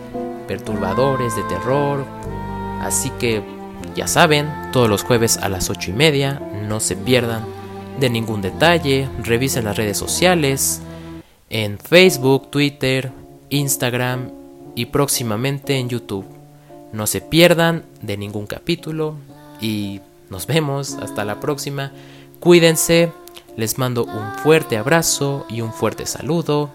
[0.47, 2.05] perturbadores de terror,
[2.81, 3.43] así que
[3.95, 7.45] ya saben, todos los jueves a las 8 y media, no se pierdan
[7.99, 10.81] de ningún detalle, revisen las redes sociales,
[11.49, 13.11] en Facebook, Twitter,
[13.49, 14.31] Instagram
[14.75, 16.25] y próximamente en YouTube.
[16.91, 19.15] No se pierdan de ningún capítulo
[19.61, 21.91] y nos vemos hasta la próxima.
[22.39, 23.11] Cuídense,
[23.55, 26.71] les mando un fuerte abrazo y un fuerte saludo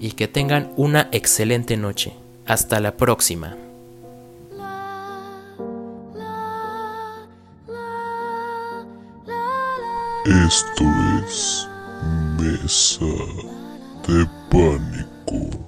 [0.00, 2.12] y que tengan una excelente noche.
[2.46, 3.56] Hasta la próxima.
[10.24, 10.84] Esto
[11.24, 11.68] es
[12.38, 13.04] Mesa
[14.06, 15.65] de Pánico.